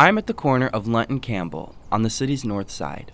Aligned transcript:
I'm 0.00 0.16
at 0.16 0.26
the 0.26 0.32
corner 0.32 0.68
of 0.68 0.88
Lunt 0.88 1.10
and 1.10 1.20
Campbell 1.20 1.74
on 1.92 2.00
the 2.00 2.08
city's 2.08 2.42
north 2.42 2.70
side. 2.70 3.12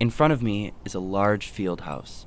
In 0.00 0.10
front 0.10 0.32
of 0.32 0.42
me 0.42 0.72
is 0.84 0.92
a 0.92 0.98
large 0.98 1.46
field 1.46 1.82
house. 1.82 2.26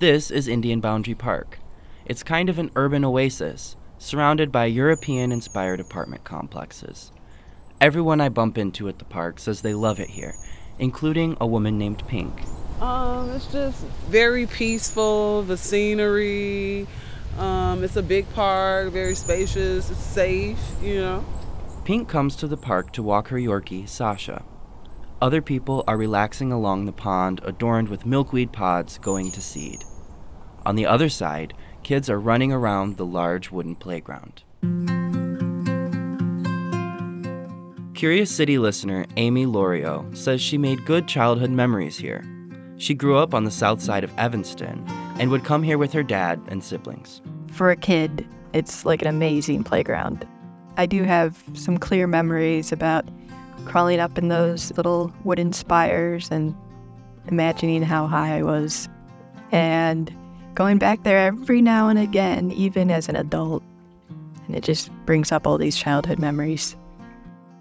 This 0.00 0.30
is 0.30 0.46
Indian 0.46 0.80
Boundary 0.80 1.14
Park. 1.14 1.58
It's 2.04 2.22
kind 2.22 2.50
of 2.50 2.58
an 2.58 2.70
urban 2.76 3.06
oasis, 3.06 3.74
surrounded 3.96 4.52
by 4.52 4.66
European 4.66 5.32
inspired 5.32 5.80
apartment 5.80 6.24
complexes. 6.24 7.10
Everyone 7.80 8.20
I 8.20 8.28
bump 8.28 8.58
into 8.58 8.86
at 8.86 8.98
the 8.98 9.06
park 9.06 9.38
says 9.38 9.62
they 9.62 9.72
love 9.72 9.98
it 9.98 10.10
here, 10.10 10.34
including 10.78 11.38
a 11.40 11.46
woman 11.46 11.78
named 11.78 12.06
Pink. 12.06 12.38
Um, 12.82 13.30
it's 13.30 13.46
just 13.46 13.82
very 14.10 14.46
peaceful, 14.46 15.42
the 15.42 15.56
scenery. 15.56 16.86
Um, 17.38 17.82
it's 17.82 17.96
a 17.96 18.02
big 18.02 18.30
park, 18.34 18.92
very 18.92 19.14
spacious, 19.14 19.90
it's 19.90 20.04
safe, 20.04 20.60
you 20.82 21.00
know. 21.00 21.24
Pink 21.84 22.08
comes 22.08 22.36
to 22.36 22.46
the 22.46 22.56
park 22.56 22.92
to 22.92 23.02
walk 23.02 23.28
her 23.28 23.36
Yorkie, 23.36 23.88
Sasha. 23.88 24.44
Other 25.20 25.42
people 25.42 25.82
are 25.88 25.96
relaxing 25.96 26.52
along 26.52 26.84
the 26.84 26.92
pond 26.92 27.40
adorned 27.42 27.88
with 27.88 28.06
milkweed 28.06 28.52
pods 28.52 28.98
going 28.98 29.32
to 29.32 29.42
seed. 29.42 29.82
On 30.64 30.76
the 30.76 30.86
other 30.86 31.08
side, 31.08 31.54
kids 31.82 32.08
are 32.08 32.20
running 32.20 32.52
around 32.52 32.96
the 32.96 33.06
large 33.06 33.50
wooden 33.50 33.74
playground. 33.74 34.44
Curious 37.94 38.30
City 38.30 38.58
listener 38.58 39.04
Amy 39.16 39.44
Lorio 39.44 40.08
says 40.14 40.40
she 40.40 40.58
made 40.58 40.86
good 40.86 41.08
childhood 41.08 41.50
memories 41.50 41.98
here. 41.98 42.24
She 42.76 42.94
grew 42.94 43.16
up 43.18 43.34
on 43.34 43.42
the 43.42 43.50
south 43.50 43.82
side 43.82 44.04
of 44.04 44.16
Evanston 44.18 44.84
and 45.18 45.30
would 45.32 45.44
come 45.44 45.64
here 45.64 45.78
with 45.78 45.92
her 45.92 46.04
dad 46.04 46.40
and 46.46 46.62
siblings. 46.62 47.22
For 47.50 47.72
a 47.72 47.76
kid, 47.76 48.26
it's 48.52 48.84
like 48.84 49.02
an 49.02 49.08
amazing 49.08 49.64
playground. 49.64 50.26
I 50.76 50.86
do 50.86 50.98
mm-hmm. 50.98 51.06
have 51.06 51.42
some 51.54 51.78
clear 51.78 52.06
memories 52.06 52.72
about 52.72 53.08
crawling 53.64 54.00
up 54.00 54.18
in 54.18 54.28
those 54.28 54.72
little 54.76 55.12
wooden 55.24 55.52
spires 55.52 56.28
and 56.30 56.54
imagining 57.28 57.82
how 57.82 58.06
high 58.06 58.36
I 58.38 58.42
was. 58.42 58.88
And 59.52 60.14
going 60.54 60.78
back 60.78 61.02
there 61.02 61.18
every 61.18 61.62
now 61.62 61.88
and 61.88 61.98
again, 61.98 62.50
even 62.52 62.90
as 62.90 63.08
an 63.08 63.16
adult. 63.16 63.62
And 64.46 64.56
it 64.56 64.64
just 64.64 64.90
brings 65.06 65.30
up 65.30 65.46
all 65.46 65.58
these 65.58 65.76
childhood 65.76 66.18
memories. 66.18 66.76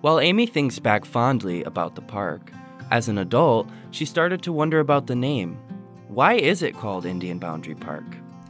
While 0.01 0.19
Amy 0.19 0.47
thinks 0.47 0.79
back 0.79 1.05
fondly 1.05 1.63
about 1.63 1.95
the 1.95 2.01
park, 2.01 2.51
as 2.89 3.07
an 3.07 3.17
adult, 3.17 3.69
she 3.91 4.05
started 4.05 4.41
to 4.43 4.51
wonder 4.51 4.79
about 4.79 5.07
the 5.07 5.15
name. 5.15 5.57
Why 6.07 6.33
is 6.33 6.61
it 6.61 6.75
called 6.75 7.05
Indian 7.05 7.39
Boundary 7.39 7.75
Park? 7.75 8.03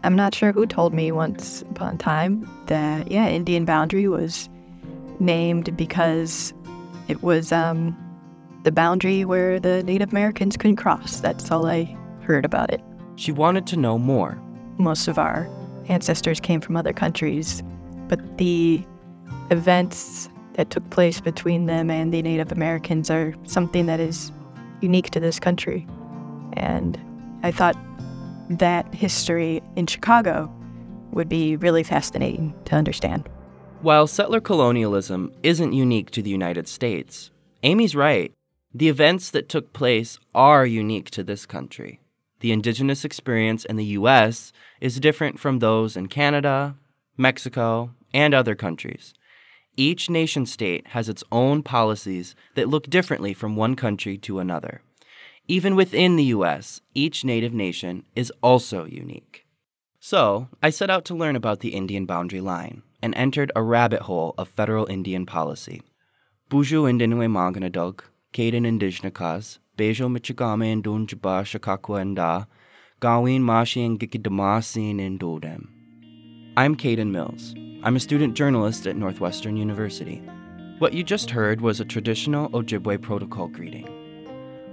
I'm 0.03 0.15
not 0.15 0.33
sure 0.33 0.51
who 0.51 0.65
told 0.65 0.93
me 0.93 1.11
once 1.11 1.61
upon 1.63 1.95
a 1.95 1.97
time 1.97 2.49
that, 2.67 3.11
yeah, 3.11 3.27
Indian 3.27 3.65
Boundary 3.65 4.07
was 4.07 4.49
named 5.19 5.75
because 5.77 6.53
it 7.07 7.21
was 7.21 7.51
um, 7.51 7.95
the 8.63 8.71
boundary 8.71 9.25
where 9.25 9.59
the 9.59 9.83
Native 9.83 10.11
Americans 10.11 10.57
couldn't 10.57 10.77
cross. 10.77 11.19
That's 11.19 11.51
all 11.51 11.67
I 11.67 11.95
heard 12.23 12.45
about 12.45 12.73
it. 12.73 12.81
She 13.15 13.31
wanted 13.31 13.67
to 13.67 13.77
know 13.77 13.99
more. 13.99 14.41
Most 14.77 15.07
of 15.07 15.19
our 15.19 15.47
ancestors 15.87 16.39
came 16.39 16.61
from 16.61 16.75
other 16.75 16.93
countries, 16.93 17.61
but 18.07 18.39
the 18.39 18.83
events 19.51 20.29
that 20.53 20.71
took 20.71 20.89
place 20.89 21.21
between 21.21 21.67
them 21.67 21.91
and 21.91 22.11
the 22.11 22.21
Native 22.23 22.51
Americans 22.51 23.11
are 23.11 23.35
something 23.43 23.85
that 23.85 23.99
is 23.99 24.31
unique 24.81 25.11
to 25.11 25.19
this 25.19 25.39
country. 25.39 25.87
And 26.53 26.99
I 27.43 27.51
thought 27.51 27.75
that 28.59 28.93
history 28.93 29.61
in 29.75 29.87
Chicago 29.87 30.51
would 31.11 31.29
be 31.29 31.55
really 31.57 31.83
fascinating 31.83 32.53
to 32.65 32.75
understand. 32.75 33.27
While 33.81 34.07
settler 34.07 34.39
colonialism 34.39 35.31
isn't 35.43 35.73
unique 35.73 36.11
to 36.11 36.21
the 36.21 36.29
United 36.29 36.67
States, 36.67 37.31
Amy's 37.63 37.95
right. 37.95 38.31
The 38.73 38.89
events 38.89 39.31
that 39.31 39.49
took 39.49 39.73
place 39.73 40.19
are 40.33 40.65
unique 40.65 41.09
to 41.11 41.23
this 41.23 41.45
country. 41.45 41.99
The 42.39 42.51
indigenous 42.51 43.03
experience 43.03 43.65
in 43.65 43.75
the 43.75 43.85
U.S. 43.99 44.51
is 44.79 44.99
different 44.99 45.39
from 45.39 45.59
those 45.59 45.97
in 45.97 46.07
Canada, 46.07 46.75
Mexico, 47.17 47.91
and 48.13 48.33
other 48.33 48.55
countries. 48.55 49.13
Each 49.77 50.09
nation 50.09 50.45
state 50.45 50.87
has 50.87 51.07
its 51.07 51.23
own 51.31 51.63
policies 51.63 52.35
that 52.55 52.67
look 52.67 52.89
differently 52.89 53.33
from 53.33 53.55
one 53.55 53.75
country 53.75 54.17
to 54.19 54.39
another. 54.39 54.81
Even 55.51 55.75
within 55.75 56.15
the 56.15 56.31
US, 56.35 56.79
each 56.93 57.25
native 57.25 57.53
nation 57.53 58.05
is 58.15 58.31
also 58.41 58.85
unique. 58.85 59.45
So, 59.99 60.47
I 60.63 60.69
set 60.69 60.89
out 60.89 61.03
to 61.05 61.13
learn 61.13 61.35
about 61.35 61.59
the 61.59 61.75
Indian 61.75 62.05
boundary 62.05 62.39
line 62.39 62.83
and 63.01 63.13
entered 63.15 63.51
a 63.53 63.61
rabbit 63.61 64.03
hole 64.03 64.33
of 64.37 64.47
federal 64.47 64.85
Indian 64.85 65.25
policy. 65.25 65.81
Buju 66.49 66.87
Indinwe 66.89 67.27
Maganadog, 67.27 67.99
Kaden 68.33 68.65
Indijnakas, 68.65 69.57
Bejo 69.77 70.07
Michigame 70.07 70.71
and 70.71 70.85
Dunjaba 70.85 71.43
Shakakwa 71.43 71.99
and 71.99 72.15
Da, 72.15 72.45
Gawin 73.01 73.43
Mashi 73.43 73.85
and 73.85 73.99
Gikidamasin. 73.99 75.67
I'm 76.55 76.77
Caden 76.77 77.11
Mills. 77.11 77.55
I'm 77.83 77.97
a 77.97 77.99
student 77.99 78.35
journalist 78.35 78.87
at 78.87 78.95
Northwestern 78.95 79.57
University. 79.57 80.23
What 80.79 80.93
you 80.93 81.03
just 81.03 81.29
heard 81.29 81.59
was 81.59 81.81
a 81.81 81.91
traditional 81.93 82.49
Ojibwe 82.51 83.01
protocol 83.01 83.49
greeting. 83.49 84.00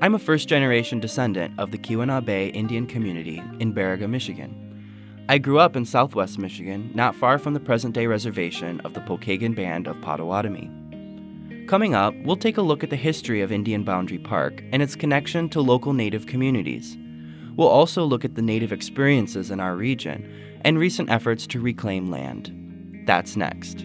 I'm 0.00 0.14
a 0.14 0.18
first 0.20 0.48
generation 0.48 1.00
descendant 1.00 1.58
of 1.58 1.72
the 1.72 1.78
Keweenaw 1.78 2.24
Bay 2.24 2.50
Indian 2.50 2.86
community 2.86 3.42
in 3.58 3.74
Baraga, 3.74 4.08
Michigan. 4.08 5.24
I 5.28 5.38
grew 5.38 5.58
up 5.58 5.74
in 5.74 5.84
southwest 5.84 6.38
Michigan, 6.38 6.92
not 6.94 7.16
far 7.16 7.36
from 7.36 7.52
the 7.52 7.58
present 7.58 7.96
day 7.96 8.06
reservation 8.06 8.80
of 8.82 8.94
the 8.94 9.00
Pokagon 9.00 9.56
Band 9.56 9.88
of 9.88 10.00
Potawatomi. 10.00 10.70
Coming 11.66 11.96
up, 11.96 12.14
we'll 12.22 12.36
take 12.36 12.58
a 12.58 12.62
look 12.62 12.84
at 12.84 12.90
the 12.90 12.96
history 12.96 13.40
of 13.40 13.50
Indian 13.50 13.82
Boundary 13.82 14.18
Park 14.18 14.62
and 14.72 14.84
its 14.84 14.94
connection 14.94 15.48
to 15.48 15.60
local 15.60 15.92
Native 15.92 16.26
communities. 16.26 16.96
We'll 17.56 17.66
also 17.66 18.04
look 18.04 18.24
at 18.24 18.36
the 18.36 18.42
Native 18.42 18.72
experiences 18.72 19.50
in 19.50 19.58
our 19.58 19.74
region 19.74 20.60
and 20.60 20.78
recent 20.78 21.10
efforts 21.10 21.44
to 21.48 21.60
reclaim 21.60 22.08
land. 22.08 23.02
That's 23.04 23.34
next. 23.34 23.84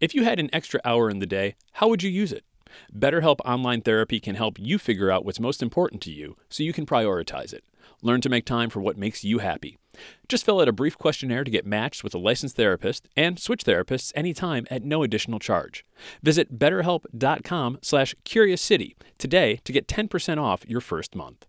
If 0.00 0.14
you 0.14 0.24
had 0.24 0.38
an 0.38 0.50
extra 0.52 0.80
hour 0.84 1.10
in 1.10 1.18
the 1.18 1.26
day, 1.26 1.56
how 1.74 1.88
would 1.88 2.02
you 2.02 2.10
use 2.10 2.32
it? 2.32 2.44
BetterHelp 2.96 3.38
Online 3.44 3.80
Therapy 3.80 4.20
can 4.20 4.34
help 4.34 4.58
you 4.58 4.78
figure 4.78 5.10
out 5.10 5.24
what's 5.24 5.40
most 5.40 5.62
important 5.62 6.02
to 6.02 6.10
you 6.10 6.36
so 6.48 6.62
you 6.62 6.72
can 6.72 6.86
prioritize 6.86 7.52
it. 7.52 7.64
Learn 8.02 8.20
to 8.20 8.28
make 8.28 8.44
time 8.44 8.70
for 8.70 8.80
what 8.80 8.98
makes 8.98 9.24
you 9.24 9.38
happy. 9.38 9.78
Just 10.28 10.44
fill 10.44 10.60
out 10.60 10.68
a 10.68 10.72
brief 10.72 10.98
questionnaire 10.98 11.44
to 11.44 11.50
get 11.50 11.66
matched 11.66 12.02
with 12.02 12.14
a 12.14 12.18
licensed 12.18 12.56
therapist 12.56 13.08
and 13.16 13.38
switch 13.38 13.64
therapists 13.64 14.12
anytime 14.14 14.66
at 14.70 14.82
no 14.82 15.02
additional 15.02 15.38
charge. 15.38 15.84
Visit 16.22 16.58
betterhelp.com 16.58 17.78
slash 17.82 18.14
curiouscity 18.24 18.94
today 19.18 19.60
to 19.64 19.72
get 19.72 19.86
10% 19.86 20.42
off 20.42 20.68
your 20.68 20.80
first 20.80 21.14
month. 21.14 21.46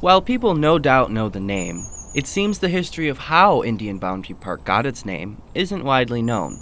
While 0.00 0.22
people 0.22 0.54
no 0.54 0.78
doubt 0.78 1.10
know 1.10 1.28
the 1.28 1.40
name, 1.40 1.84
it 2.12 2.26
seems 2.26 2.58
the 2.58 2.68
history 2.68 3.08
of 3.08 3.18
how 3.18 3.62
Indian 3.62 3.98
Boundary 3.98 4.34
Park 4.34 4.64
got 4.64 4.86
its 4.86 5.04
name 5.04 5.40
isn't 5.54 5.84
widely 5.84 6.22
known. 6.22 6.60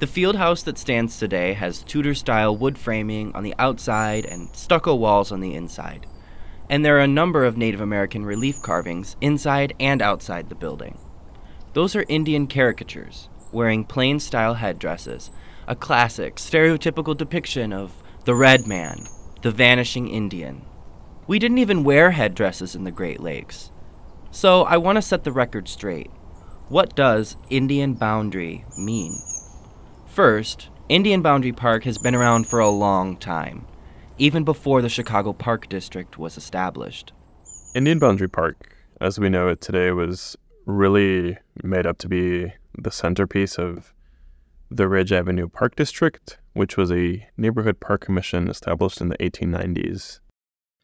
The 0.00 0.08
field 0.08 0.34
house 0.34 0.64
that 0.64 0.78
stands 0.78 1.18
today 1.18 1.52
has 1.52 1.84
Tudor 1.84 2.14
style 2.14 2.56
wood 2.56 2.76
framing 2.76 3.32
on 3.34 3.44
the 3.44 3.54
outside 3.58 4.26
and 4.26 4.54
stucco 4.54 4.94
walls 4.94 5.30
on 5.30 5.40
the 5.40 5.54
inside. 5.54 6.06
And 6.68 6.84
there 6.84 6.96
are 6.96 7.02
a 7.02 7.06
number 7.06 7.44
of 7.44 7.56
Native 7.56 7.80
American 7.80 8.26
relief 8.26 8.60
carvings 8.62 9.16
inside 9.20 9.74
and 9.78 10.02
outside 10.02 10.48
the 10.48 10.56
building. 10.56 10.98
Those 11.72 11.94
are 11.94 12.04
Indian 12.08 12.48
caricatures, 12.48 13.28
wearing 13.52 13.84
plain 13.84 14.18
style 14.18 14.54
headdresses, 14.54 15.30
a 15.68 15.76
classic, 15.76 16.36
stereotypical 16.36 17.16
depiction 17.16 17.72
of 17.72 18.02
the 18.24 18.34
red 18.34 18.66
man, 18.66 19.06
the 19.42 19.52
vanishing 19.52 20.08
Indian. 20.08 20.62
We 21.28 21.38
didn't 21.38 21.58
even 21.58 21.84
wear 21.84 22.10
headdresses 22.10 22.74
in 22.74 22.84
the 22.84 22.90
Great 22.90 23.20
Lakes. 23.20 23.70
So 24.34 24.64
I 24.64 24.76
want 24.76 24.96
to 24.96 25.02
set 25.02 25.24
the 25.24 25.32
record 25.32 25.68
straight. 25.68 26.10
What 26.68 26.94
does 26.94 27.36
Indian 27.50 27.94
boundary 27.94 28.64
mean? 28.76 29.14
First, 30.06 30.68
Indian 30.88 31.22
Boundary 31.22 31.52
Park 31.52 31.84
has 31.84 31.98
been 31.98 32.14
around 32.14 32.46
for 32.46 32.58
a 32.58 32.68
long 32.68 33.16
time, 33.16 33.66
even 34.18 34.44
before 34.44 34.82
the 34.82 34.88
Chicago 34.88 35.32
Park 35.32 35.68
District 35.68 36.18
was 36.18 36.36
established. 36.36 37.12
Indian 37.74 37.98
Boundary 37.98 38.28
Park 38.28 38.74
as 39.00 39.18
we 39.18 39.28
know 39.28 39.48
it 39.48 39.60
today, 39.60 39.90
was 39.90 40.36
really 40.66 41.36
made 41.62 41.86
up 41.86 41.98
to 41.98 42.08
be 42.08 42.52
the 42.76 42.90
centerpiece 42.90 43.58
of 43.58 43.92
the 44.70 44.88
Ridge 44.88 45.12
Avenue 45.12 45.48
Park 45.48 45.76
District, 45.76 46.38
which 46.54 46.76
was 46.76 46.90
a 46.90 47.28
neighborhood 47.36 47.80
park 47.80 48.00
commission 48.00 48.48
established 48.48 49.00
in 49.00 49.08
the 49.08 49.18
1890s. 49.18 50.20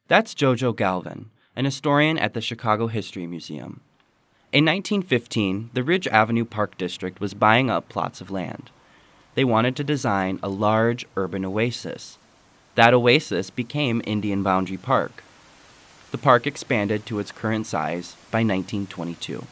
That's 0.06 0.34
Jojo 0.34 0.76
Galvin, 0.76 1.30
an 1.60 1.66
historian 1.66 2.16
at 2.16 2.32
the 2.32 2.40
Chicago 2.40 2.86
History 2.86 3.26
Museum. 3.26 3.82
In 4.50 4.64
1915, 4.64 5.68
the 5.74 5.82
Ridge 5.82 6.08
Avenue 6.08 6.46
Park 6.46 6.78
District 6.78 7.20
was 7.20 7.34
buying 7.34 7.68
up 7.68 7.90
plots 7.90 8.22
of 8.22 8.30
land. 8.30 8.70
They 9.34 9.44
wanted 9.44 9.76
to 9.76 9.84
design 9.84 10.40
a 10.42 10.48
large 10.48 11.04
urban 11.18 11.44
oasis. 11.44 12.16
That 12.76 12.94
oasis 12.94 13.50
became 13.50 14.00
Indian 14.06 14.42
Boundary 14.42 14.78
Park. 14.78 15.22
The 16.12 16.16
park 16.16 16.46
expanded 16.46 17.04
to 17.04 17.18
its 17.18 17.30
current 17.30 17.66
size 17.66 18.16
by 18.30 18.38
1922. 18.38 19.44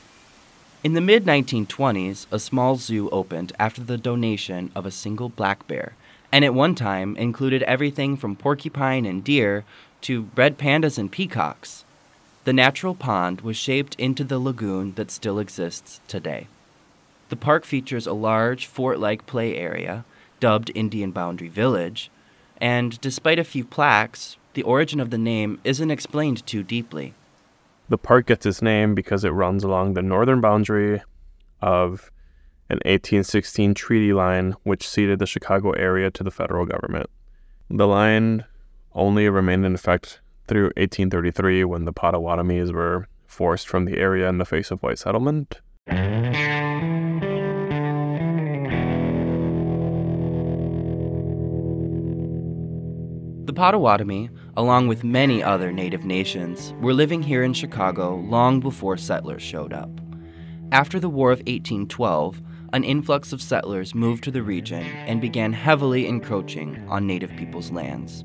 In 0.82 0.94
the 0.94 1.02
mid 1.02 1.26
1920s, 1.26 2.26
a 2.32 2.38
small 2.38 2.76
zoo 2.76 3.10
opened 3.10 3.52
after 3.58 3.82
the 3.82 3.98
donation 3.98 4.72
of 4.74 4.86
a 4.86 4.90
single 4.90 5.28
black 5.28 5.68
bear, 5.68 5.94
and 6.32 6.42
at 6.42 6.54
one 6.54 6.74
time 6.74 7.18
included 7.18 7.62
everything 7.64 8.16
from 8.16 8.34
porcupine 8.34 9.04
and 9.04 9.22
deer 9.22 9.66
to 10.00 10.30
red 10.34 10.56
pandas 10.56 10.96
and 10.96 11.12
peacocks. 11.12 11.84
The 12.48 12.54
natural 12.54 12.94
pond 12.94 13.42
was 13.42 13.58
shaped 13.58 13.94
into 13.96 14.24
the 14.24 14.38
lagoon 14.38 14.94
that 14.94 15.10
still 15.10 15.38
exists 15.38 16.00
today. 16.08 16.46
The 17.28 17.36
park 17.36 17.66
features 17.66 18.06
a 18.06 18.14
large 18.14 18.64
fort 18.64 18.98
like 18.98 19.26
play 19.26 19.54
area, 19.54 20.06
dubbed 20.40 20.72
Indian 20.74 21.10
Boundary 21.10 21.48
Village, 21.48 22.10
and 22.58 22.98
despite 23.02 23.38
a 23.38 23.44
few 23.44 23.66
plaques, 23.66 24.38
the 24.54 24.62
origin 24.62 24.98
of 24.98 25.10
the 25.10 25.18
name 25.18 25.60
isn't 25.62 25.90
explained 25.90 26.46
too 26.46 26.62
deeply. 26.62 27.12
The 27.90 27.98
park 27.98 28.28
gets 28.28 28.46
its 28.46 28.62
name 28.62 28.94
because 28.94 29.24
it 29.24 29.36
runs 29.36 29.62
along 29.62 29.92
the 29.92 30.00
northern 30.00 30.40
boundary 30.40 31.02
of 31.60 32.10
an 32.70 32.78
1816 32.86 33.74
treaty 33.74 34.14
line 34.14 34.54
which 34.62 34.88
ceded 34.88 35.18
the 35.18 35.26
Chicago 35.26 35.72
area 35.72 36.10
to 36.12 36.24
the 36.24 36.30
federal 36.30 36.64
government. 36.64 37.10
The 37.68 37.86
line 37.86 38.46
only 38.94 39.28
remained 39.28 39.66
in 39.66 39.74
effect 39.74 40.22
through 40.48 40.72
1833 40.76 41.64
when 41.64 41.84
the 41.84 41.92
Potawatomis 41.92 42.72
were 42.72 43.06
forced 43.26 43.68
from 43.68 43.84
the 43.84 43.98
area 43.98 44.28
in 44.28 44.38
the 44.38 44.44
face 44.44 44.70
of 44.70 44.82
white 44.82 44.98
settlement. 44.98 45.60
The 53.46 53.54
Potawatomi, 53.54 54.30
along 54.56 54.88
with 54.88 55.04
many 55.04 55.42
other 55.42 55.70
native 55.72 56.04
nations, 56.04 56.74
were 56.80 56.92
living 56.92 57.22
here 57.22 57.42
in 57.42 57.52
Chicago 57.52 58.16
long 58.16 58.60
before 58.60 58.96
settlers 58.96 59.42
showed 59.42 59.72
up. 59.72 59.90
After 60.72 61.00
the 61.00 61.08
War 61.08 61.30
of 61.30 61.38
1812, 61.40 62.42
an 62.74 62.84
influx 62.84 63.32
of 63.32 63.40
settlers 63.40 63.94
moved 63.94 64.24
to 64.24 64.30
the 64.30 64.42
region 64.42 64.84
and 64.84 65.20
began 65.20 65.54
heavily 65.54 66.06
encroaching 66.06 66.86
on 66.88 67.06
native 67.06 67.34
people's 67.36 67.70
lands. 67.70 68.24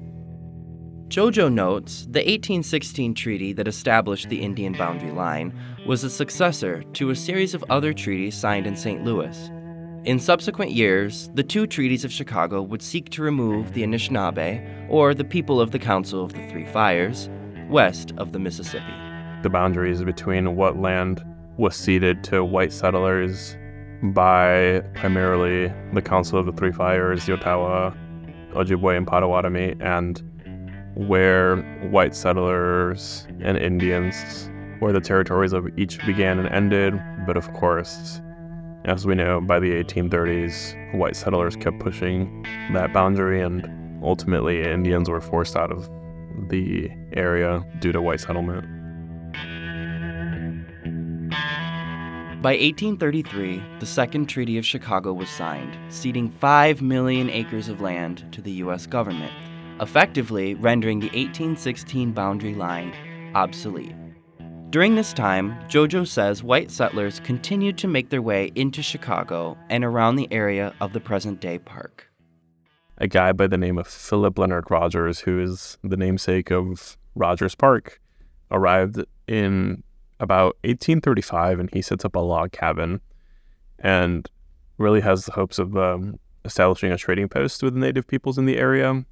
Jojo 1.10 1.52
notes 1.52 2.06
the 2.06 2.20
1816 2.20 3.14
treaty 3.14 3.54
that 3.54 3.68
established 3.68 4.30
the 4.30 4.42
Indian 4.42 4.74
boundary 4.74 5.12
line 5.12 5.54
was 5.86 6.04
a 6.04 6.10
successor 6.10 6.82
to 6.94 7.12
a 7.12 7.16
series 7.16 7.54
of 7.54 7.64
other 7.70 7.94
treaties 7.94 8.36
signed 8.36 8.66
in 8.66 8.76
St. 8.76 9.04
Louis. 9.04 9.52
In 10.06 10.20
subsequent 10.20 10.72
years, 10.72 11.30
the 11.34 11.44
two 11.44 11.68
treaties 11.68 12.04
of 12.04 12.12
Chicago 12.12 12.62
would 12.62 12.82
seek 12.82 13.10
to 13.12 13.22
remove 13.22 13.74
the 13.74 13.84
Anishinaabe, 13.84 14.90
or 14.90 15.14
the 15.14 15.24
people 15.24 15.62
of 15.62 15.72
the 15.72 15.80
Council 15.80 16.24
of 16.24 16.34
the 16.34 16.46
Three 16.50 16.66
Fires, 16.66 17.30
west 17.70 18.12
of 18.18 18.32
the 18.32 18.40
Mississippi. 18.40 18.94
The 19.44 19.50
boundaries 19.50 20.04
between 20.04 20.56
what 20.56 20.78
land 20.78 21.24
was 21.58 21.76
ceded 21.76 22.24
to 22.26 22.44
white 22.44 22.74
settlers 22.74 23.56
by 24.02 24.82
primarily 24.96 25.72
the 25.94 26.02
Council 26.02 26.40
of 26.40 26.48
the 26.48 26.54
Three 26.54 26.72
Fires, 26.72 27.26
the 27.26 27.34
Ottawa, 27.34 27.94
Ojibwe, 28.54 28.98
and 28.98 29.08
Potawatomi, 29.08 29.76
and 29.80 30.22
where 30.96 31.58
white 31.90 32.16
settlers 32.16 33.28
and 33.42 33.58
Indians, 33.58 34.50
where 34.80 34.94
the 34.94 35.02
territories 35.02 35.54
of 35.54 35.68
each 35.78 36.04
began 36.06 36.40
and 36.40 36.50
ended. 36.50 37.00
But 37.26 37.38
of 37.38 37.52
course, 37.54 38.22
as 38.86 39.06
we 39.06 39.16
know, 39.16 39.42
by 39.42 39.60
the 39.60 39.72
1830s, 39.84 40.96
white 40.96 41.16
settlers 41.16 41.56
kept 41.56 41.80
pushing 41.80 42.44
that 42.74 42.94
boundary, 42.94 43.42
and 43.42 44.04
ultimately, 44.04 44.62
Indians 44.62 45.10
were 45.10 45.22
forced 45.22 45.56
out 45.56 45.72
of 45.72 45.90
the 46.50 46.90
area 47.14 47.64
due 47.80 47.92
to 47.92 48.02
white 48.02 48.20
settlement. 48.20 48.66
By 52.42 52.58
1833, 52.58 53.64
the 53.80 53.86
Second 53.86 54.26
Treaty 54.26 54.58
of 54.58 54.66
Chicago 54.66 55.14
was 55.14 55.30
signed, 55.30 55.78
ceding 55.88 56.30
5 56.30 56.82
million 56.82 57.30
acres 57.30 57.70
of 57.70 57.80
land 57.80 58.26
to 58.34 58.42
the 58.42 58.52
U.S. 58.52 58.86
government 58.86 59.32
effectively 59.80 60.56
rendering 60.56 61.00
the 61.00 61.08
1816 61.08 62.12
boundary 62.12 62.56
line 62.56 62.94
obsolete. 63.36 63.96
During 64.70 64.96
this 64.96 65.14
time, 65.14 65.54
Jojo 65.68 66.08
says 66.08 66.42
white 66.42 66.72
settlers 66.72 67.20
continued 67.20 67.78
to 67.78 67.88
make 67.88 68.10
their 68.10 68.24
way 68.24 68.52
into 68.56 68.82
Chicago 68.82 69.56
and 69.70 69.84
around 69.84 70.16
the 70.16 70.28
area 70.32 70.74
of 70.82 70.94
the 70.94 71.00
present 71.00 71.40
day 71.40 71.60
park. 71.60 72.10
A 72.98 73.08
guy 73.08 73.34
by 73.34 73.48
the 73.48 73.58
name 73.58 73.78
of 73.78 73.88
Philip 73.88 74.38
Leonard 74.40 74.72
Rogers, 74.72 75.20
who 75.20 75.40
is 75.40 75.78
the 75.84 75.98
namesake 75.98 76.52
of 76.52 76.98
Rogers 77.14 77.54
Park, 77.54 78.02
arrived 78.50 79.04
in 79.28 79.84
about 80.20 80.58
1835 80.64 81.60
and 81.60 81.70
he 81.72 81.82
sets 81.82 82.04
up 82.04 82.16
a 82.16 82.20
log 82.20 82.52
cabin 82.52 83.02
and 83.78 84.28
really 84.78 85.02
has 85.02 85.26
the 85.26 85.34
hopes 85.34 85.60
of 85.60 85.78
um, 85.78 86.20
establishing 86.46 86.92
a 86.92 86.98
trading 86.98 87.30
post 87.30 87.62
with 87.62 87.74
the 87.74 87.80
native 87.80 88.08
peoples 88.08 88.38
in 88.38 88.46
the 88.46 88.58
area 88.58 89.06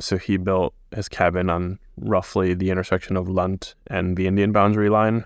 so 0.00 0.16
he 0.16 0.36
built 0.36 0.74
his 0.94 1.08
cabin 1.08 1.50
on 1.50 1.78
roughly 1.96 2.54
the 2.54 2.70
intersection 2.70 3.16
of 3.16 3.28
Lunt 3.28 3.74
and 3.88 4.16
the 4.16 4.26
Indian 4.26 4.52
boundary 4.52 4.88
line. 4.88 5.24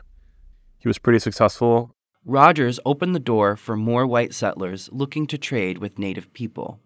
He 0.79 0.89
was 0.89 0.99
pretty 0.99 1.19
successful. 1.19 1.95
Rogers 2.25 2.81
opened 2.85 3.15
the 3.15 3.21
door 3.21 3.57
for 3.57 3.77
more 3.77 4.07
white 4.07 4.33
settlers 4.33 4.89
looking 4.93 5.27
to 5.29 5.39
trade 5.39 5.79
with 5.79 5.99
Native 5.99 6.33
people. 6.33 6.81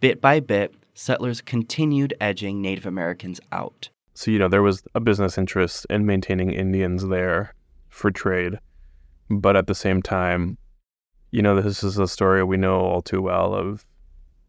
Bit 0.00 0.20
by 0.20 0.40
bit, 0.40 0.74
settlers 0.94 1.40
continued 1.40 2.14
edging 2.20 2.60
Native 2.60 2.86
Americans 2.86 3.40
out. 3.50 3.88
So, 4.14 4.30
you 4.30 4.38
know, 4.38 4.48
there 4.48 4.62
was 4.62 4.82
a 4.94 5.00
business 5.00 5.38
interest 5.38 5.86
in 5.88 6.04
maintaining 6.04 6.52
Indians 6.52 7.06
there 7.06 7.54
for 7.88 8.10
trade. 8.10 8.58
But 9.30 9.56
at 9.56 9.66
the 9.66 9.74
same 9.74 10.02
time, 10.02 10.58
you 11.30 11.40
know, 11.40 11.60
this 11.60 11.82
is 11.82 11.98
a 11.98 12.06
story 12.06 12.44
we 12.44 12.56
know 12.56 12.80
all 12.80 13.00
too 13.00 13.22
well 13.22 13.54
of 13.54 13.86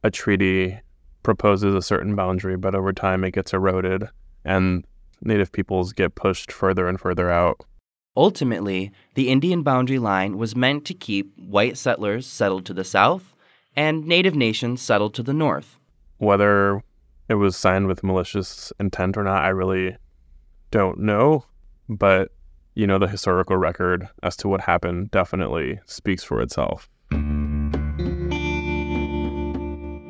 a 0.03 0.11
treaty 0.11 0.79
proposes 1.23 1.73
a 1.73 1.81
certain 1.81 2.15
boundary, 2.15 2.57
but 2.57 2.75
over 2.75 2.93
time 2.93 3.23
it 3.23 3.31
gets 3.31 3.53
eroded 3.53 4.09
and 4.45 4.85
native 5.21 5.51
peoples 5.51 5.93
get 5.93 6.15
pushed 6.15 6.51
further 6.51 6.87
and 6.87 6.99
further 6.99 7.31
out. 7.31 7.65
Ultimately, 8.15 8.91
the 9.15 9.29
Indian 9.29 9.63
boundary 9.63 9.99
line 9.99 10.37
was 10.37 10.55
meant 10.55 10.85
to 10.85 10.93
keep 10.93 11.33
white 11.37 11.77
settlers 11.77 12.27
settled 12.27 12.65
to 12.65 12.73
the 12.73 12.83
south 12.83 13.33
and 13.75 14.05
native 14.05 14.35
nations 14.35 14.81
settled 14.81 15.13
to 15.15 15.23
the 15.23 15.33
north. 15.33 15.79
Whether 16.17 16.83
it 17.27 17.35
was 17.35 17.57
signed 17.57 17.87
with 17.87 18.03
malicious 18.03 18.71
intent 18.79 19.17
or 19.17 19.23
not, 19.23 19.43
I 19.43 19.49
really 19.49 19.97
don't 20.69 20.99
know. 20.99 21.45
But, 21.89 22.29
you 22.75 22.85
know, 22.85 22.99
the 22.99 23.07
historical 23.07 23.57
record 23.57 24.07
as 24.21 24.35
to 24.37 24.47
what 24.47 24.61
happened 24.61 25.11
definitely 25.11 25.79
speaks 25.85 26.23
for 26.23 26.41
itself. 26.41 26.89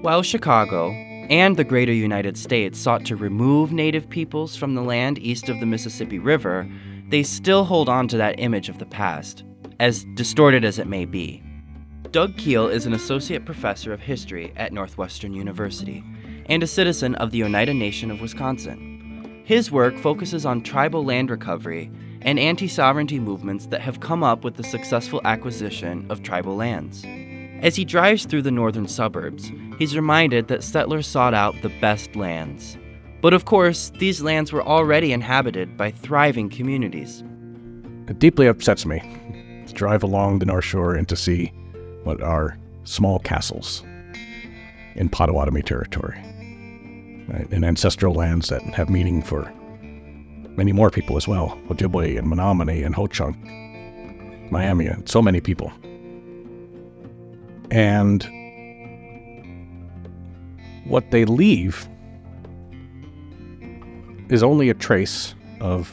While 0.04 0.22
Chicago 0.22 0.92
and 1.30 1.56
the 1.56 1.64
greater 1.64 1.94
United 1.94 2.38
States 2.38 2.78
sought 2.78 3.06
to 3.06 3.16
remove 3.16 3.72
Native 3.72 4.10
peoples 4.10 4.54
from 4.54 4.76
the 4.76 4.82
land 4.82 5.18
east 5.18 5.48
of 5.48 5.62
the 5.62 5.66
Mississippi 5.66 6.20
River, 6.20 6.70
they 7.08 7.24
still 7.24 7.64
hold 7.64 7.88
on 7.88 8.10
to 8.10 8.18
that 8.18 8.38
image 8.38 8.68
of 8.68 8.80
the 8.80 8.86
past, 8.86 9.46
as 9.80 10.04
distorted 10.16 10.66
as 10.66 10.78
it 10.78 10.88
may 10.88 11.06
be. 11.06 11.42
Doug 12.12 12.36
Kiel 12.36 12.68
is 12.68 12.86
an 12.86 12.92
associate 12.92 13.46
professor 13.46 13.94
of 13.94 14.02
history 14.02 14.52
at 14.58 14.74
Northwestern 14.74 15.34
University 15.34 16.04
and 16.48 16.62
a 16.62 16.68
citizen 16.68 17.16
of 17.16 17.32
the 17.32 17.42
Oneida 17.46 17.74
Nation 17.74 18.12
of 18.12 18.20
Wisconsin. 18.20 19.44
His 19.46 19.72
work 19.72 19.98
focuses 19.98 20.46
on 20.46 20.64
tribal 20.64 21.06
land 21.06 21.32
recovery 21.32 21.90
and 22.22 22.38
anti 22.38 22.68
sovereignty 22.68 23.22
movements 23.22 23.68
that 23.68 23.80
have 23.80 24.02
come 24.02 24.22
up 24.22 24.44
with 24.44 24.58
the 24.58 24.66
successful 24.66 25.22
acquisition 25.24 26.06
of 26.10 26.24
tribal 26.24 26.58
lands. 26.58 27.06
As 27.64 27.78
he 27.78 27.86
drives 27.86 28.26
through 28.26 28.42
the 28.42 28.52
northern 28.52 28.90
suburbs, 28.90 29.50
he's 29.80 29.96
reminded 29.96 30.50
that 30.50 30.66
settlers 30.66 31.08
sought 31.08 31.34
out 31.34 31.56
the 31.62 31.72
best 31.80 32.14
lands. 32.14 32.78
But 33.22 33.34
of 33.34 33.46
course, 33.46 33.90
these 34.00 34.22
lands 34.22 34.52
were 34.52 34.62
already 34.62 35.14
inhabited 35.14 35.78
by 35.78 35.92
thriving 35.92 36.50
communities. 36.50 37.24
It 38.10 38.20
deeply 38.20 38.48
upsets 38.48 38.86
me 38.86 39.00
to 39.68 39.74
drive 39.74 40.04
along 40.04 40.40
the 40.40 40.46
North 40.46 40.66
Shore 40.66 40.94
and 40.94 41.08
to 41.08 41.16
see 41.16 41.54
what 42.04 42.22
are 42.22 42.58
small 42.84 43.20
castles 43.20 43.82
in 44.96 45.08
Potawatomi 45.08 45.62
territory, 45.62 46.18
right? 47.30 47.48
in 47.50 47.64
ancestral 47.64 48.14
lands 48.14 48.50
that 48.50 48.62
have 48.74 48.90
meaning 48.90 49.22
for 49.22 49.50
many 50.58 50.74
more 50.74 50.90
people 50.90 51.16
as 51.16 51.30
well 51.30 51.58
Ojibwe 51.70 52.18
and 52.18 52.30
Menominee 52.30 52.84
and 52.84 52.94
Ho 52.94 53.08
Chunk, 53.08 53.38
Miami, 54.52 54.88
and 54.88 55.08
so 55.08 55.22
many 55.22 55.40
people. 55.40 55.72
And 57.74 58.24
what 60.86 61.10
they 61.10 61.26
leave 61.26 61.90
is 64.30 64.44
only 64.44 64.70
a 64.70 64.76
trace 64.76 65.34
of 65.60 65.92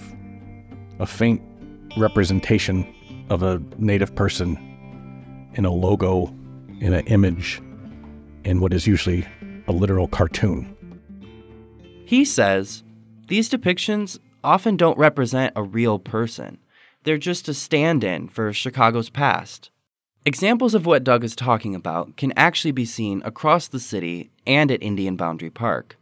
a 0.99 1.07
faint 1.07 1.41
representation 1.97 2.87
of 3.31 3.43
a 3.43 3.63
native 3.79 4.15
person 4.15 4.59
in 5.55 5.65
a 5.65 5.73
logo, 5.73 6.27
in 6.81 6.93
an 6.93 7.07
image, 7.07 7.63
in 8.45 8.61
what 8.61 8.75
is 8.75 8.87
usually 8.87 9.27
a 9.67 9.73
literal 9.73 10.07
cartoon. 10.07 10.77
He 12.05 12.27
says 12.27 12.83
these 13.29 13.49
depictions 13.49 14.19
often 14.45 14.77
don't 14.77 14.99
represent 14.99 15.55
a 15.57 15.63
real 15.63 15.99
person. 15.99 16.59
They're 17.05 17.17
just 17.17 17.49
a 17.49 17.55
stand 17.55 18.05
in 18.05 18.29
for 18.29 18.53
Chicago's 18.53 19.09
past. 19.09 19.71
Examples 20.27 20.75
of 20.75 20.85
what 20.85 21.03
Doug 21.03 21.25
is 21.25 21.35
talking 21.35 21.75
about 21.75 22.19
can 22.19 22.35
actually 22.37 22.73
be 22.73 22.85
seen 22.85 23.23
across 23.25 23.69
the 23.69 23.81
city 23.81 24.31
and 24.47 24.71
at 24.71 24.83
Indian 24.83 25.17
Boundary 25.17 25.49
Park. 25.49 25.97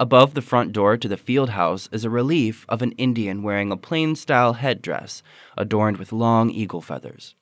Above 0.00 0.34
the 0.34 0.42
front 0.42 0.72
door 0.72 0.96
to 0.96 1.06
the 1.06 1.16
field 1.16 1.50
house 1.50 1.88
is 1.92 2.04
a 2.04 2.10
relief 2.10 2.66
of 2.68 2.82
an 2.82 2.90
Indian 2.92 3.44
wearing 3.44 3.70
a 3.70 3.76
plain 3.76 4.16
style 4.16 4.54
headdress 4.54 5.22
adorned 5.56 5.98
with 5.98 6.10
long 6.10 6.50
eagle 6.50 6.80
feathers. 6.80 7.36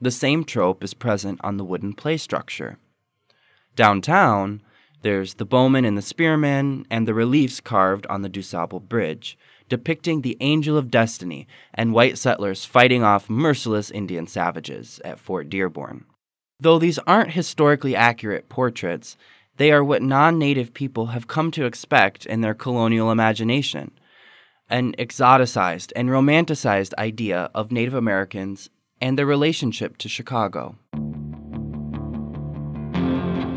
The 0.00 0.10
same 0.10 0.44
trope 0.44 0.82
is 0.82 0.94
present 0.94 1.40
on 1.44 1.58
the 1.58 1.64
wooden 1.64 1.92
play 1.92 2.16
structure. 2.16 2.78
Downtown, 3.76 4.62
there's 5.02 5.34
the 5.34 5.44
bowman 5.44 5.84
and 5.84 5.96
the 5.96 6.02
spearman, 6.02 6.86
and 6.90 7.06
the 7.06 7.14
reliefs 7.14 7.60
carved 7.60 8.06
on 8.06 8.22
the 8.22 8.30
DuSable 8.30 8.80
Bridge, 8.80 9.36
depicting 9.68 10.22
the 10.22 10.36
Angel 10.40 10.76
of 10.76 10.90
Destiny 10.90 11.46
and 11.74 11.92
white 11.92 12.18
settlers 12.18 12.64
fighting 12.64 13.02
off 13.02 13.30
merciless 13.30 13.90
Indian 13.90 14.26
savages 14.26 15.00
at 15.04 15.18
Fort 15.18 15.48
Dearborn. 15.48 16.04
Though 16.60 16.78
these 16.78 16.98
aren't 17.00 17.32
historically 17.32 17.94
accurate 17.94 18.48
portraits, 18.48 19.16
they 19.56 19.70
are 19.72 19.84
what 19.84 20.02
non 20.02 20.38
native 20.38 20.74
people 20.74 21.06
have 21.06 21.26
come 21.26 21.50
to 21.52 21.66
expect 21.66 22.26
in 22.26 22.40
their 22.40 22.54
colonial 22.54 23.10
imagination 23.10 23.92
an 24.70 24.94
exoticized 24.98 25.92
and 25.96 26.08
romanticized 26.08 26.92
idea 26.98 27.50
of 27.54 27.72
Native 27.72 27.94
Americans 27.94 28.68
and 29.00 29.18
their 29.18 29.26
relationship 29.26 29.96
to 29.98 30.08
Chicago. 30.08 30.76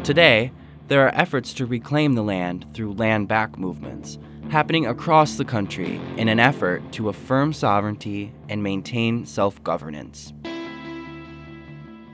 Today, 0.03 0.51
there 0.91 1.07
are 1.07 1.15
efforts 1.15 1.53
to 1.53 1.65
reclaim 1.65 2.15
the 2.15 2.21
land 2.21 2.65
through 2.74 2.91
land 2.91 3.25
back 3.25 3.57
movements 3.57 4.19
happening 4.50 4.86
across 4.86 5.38
the 5.38 5.45
country 5.45 6.01
in 6.17 6.27
an 6.27 6.38
effort 6.38 6.83
to 6.91 7.07
affirm 7.07 7.53
sovereignty 7.53 8.29
and 8.50 8.62
maintain 8.62 9.25
self 9.25 9.63
governance. 9.63 10.33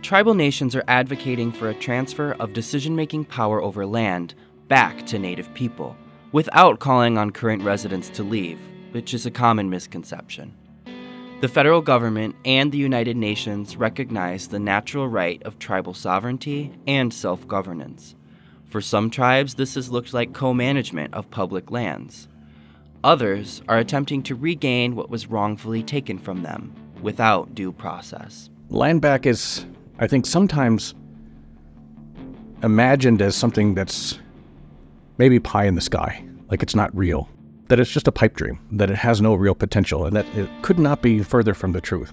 Tribal 0.04 0.36
nations 0.36 0.76
are 0.76 0.84
advocating 0.88 1.52
for 1.52 1.70
a 1.70 1.74
transfer 1.74 2.34
of 2.34 2.54
decision 2.54 2.96
making 2.96 3.26
power 3.26 3.64
over 3.64 3.84
land 3.88 4.36
back 4.68 5.08
to 5.08 5.18
Native 5.18 5.52
people 5.56 5.98
without 6.32 6.78
calling 6.78 7.18
on 7.18 7.32
current 7.32 7.64
residents 7.64 8.10
to 8.10 8.22
leave, 8.22 8.60
which 8.92 9.12
is 9.12 9.26
a 9.26 9.32
common 9.32 9.72
misconception. 9.72 10.56
The 11.42 11.48
federal 11.48 11.82
government 11.82 12.36
and 12.46 12.72
the 12.72 12.78
United 12.78 13.18
Nations 13.18 13.76
recognize 13.76 14.48
the 14.48 14.60
natural 14.60 15.08
right 15.08 15.42
of 15.42 15.58
tribal 15.58 15.96
sovereignty 15.96 16.72
and 16.86 17.12
self 17.12 17.48
governance. 17.48 18.14
For 18.68 18.82
some 18.82 19.10
tribes, 19.10 19.56
this 19.56 19.76
has 19.76 19.90
looked 19.90 20.14
like 20.14 20.34
co 20.34 20.54
management 20.54 21.14
of 21.14 21.30
public 21.32 21.72
lands. 21.72 22.28
Others 23.04 23.62
are 23.70 23.78
attempting 23.78 24.24
to 24.24 24.36
regain 24.36 24.96
what 24.96 25.10
was 25.10 25.28
wrongfully 25.28 25.84
taken 25.84 26.18
from 26.20 26.44
them 26.44 26.74
without 27.02 27.56
due 27.56 27.72
process. 27.72 28.50
Land 28.70 29.02
back 29.02 29.26
is, 29.26 29.66
I 30.00 30.08
think, 30.08 30.26
sometimes 30.26 30.94
imagined 32.64 33.22
as 33.22 33.36
something 33.36 33.74
that's 33.74 34.20
maybe 35.18 35.40
pie 35.40 35.66
in 35.66 35.76
the 35.76 35.82
sky, 35.82 36.22
like 36.50 36.62
it's 36.62 36.76
not 36.76 36.96
real, 36.96 37.30
that 37.70 37.80
it's 37.80 37.92
just 37.92 38.08
a 38.08 38.12
pipe 38.12 38.36
dream, 38.36 38.60
that 38.74 38.90
it 38.92 38.98
has 38.98 39.22
no 39.22 39.36
real 39.36 39.56
potential, 39.56 40.06
and 40.06 40.16
that 40.16 40.26
it 40.36 40.50
could 40.62 40.80
not 40.80 41.02
be 41.02 41.24
further 41.24 41.54
from 41.54 41.72
the 41.72 41.80
truth. 41.80 42.12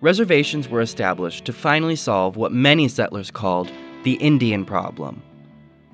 Reservations 0.00 0.68
were 0.68 0.82
established 0.82 1.44
to 1.46 1.52
finally 1.52 1.96
solve 1.96 2.36
what 2.36 2.52
many 2.52 2.86
settlers 2.86 3.30
called 3.30 3.72
the 4.04 4.14
Indian 4.14 4.64
problem 4.64 5.22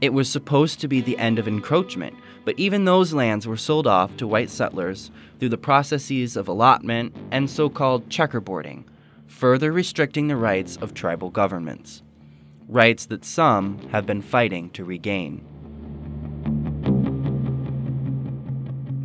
it 0.03 0.13
was 0.13 0.29
supposed 0.29 0.81
to 0.81 0.89
be 0.89 1.01
the 1.01 1.17
end 1.17 1.39
of 1.39 1.47
encroachment, 1.47 2.17
but 2.45 2.59
even 2.59 2.85
those 2.85 3.15
lands 3.15 3.47
were 3.47 3.57
sold 3.57 3.87
off 3.87 4.17
to 4.17 4.27
white 4.27 4.51
settlers 4.51 5.13
through 5.39 5.49
the 5.49 5.57
processes 5.57 6.37
of 6.37 6.49
allotment 6.49 7.15
and 7.31 7.49
so 7.49 7.71
called 7.71 8.09
checkerboarding, 8.09 8.83
further 9.29 9.71
restricting 9.71 10.27
the 10.27 10.37
rights 10.37 10.77
of 10.79 10.93
tribal 10.93 11.31
governments. 11.31 12.03
Rights 12.69 13.07
that 13.07 13.25
some 13.25 13.79
have 13.91 14.05
been 14.05 14.23
fighting 14.23 14.71
to 14.71 14.85
regain. 14.85 15.47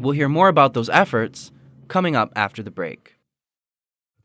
We'll 0.01 0.13
hear 0.13 0.29
more 0.29 0.47
about 0.47 0.73
those 0.73 0.89
efforts 0.89 1.51
coming 1.89 2.15
up 2.15 2.33
after 2.35 2.63
the 2.63 2.71
break. 2.71 3.16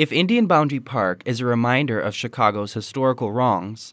If 0.00 0.12
Indian 0.12 0.46
Boundary 0.46 0.80
Park 0.80 1.22
is 1.26 1.40
a 1.40 1.44
reminder 1.44 2.00
of 2.00 2.14
Chicago's 2.14 2.72
historical 2.72 3.32
wrongs, 3.32 3.92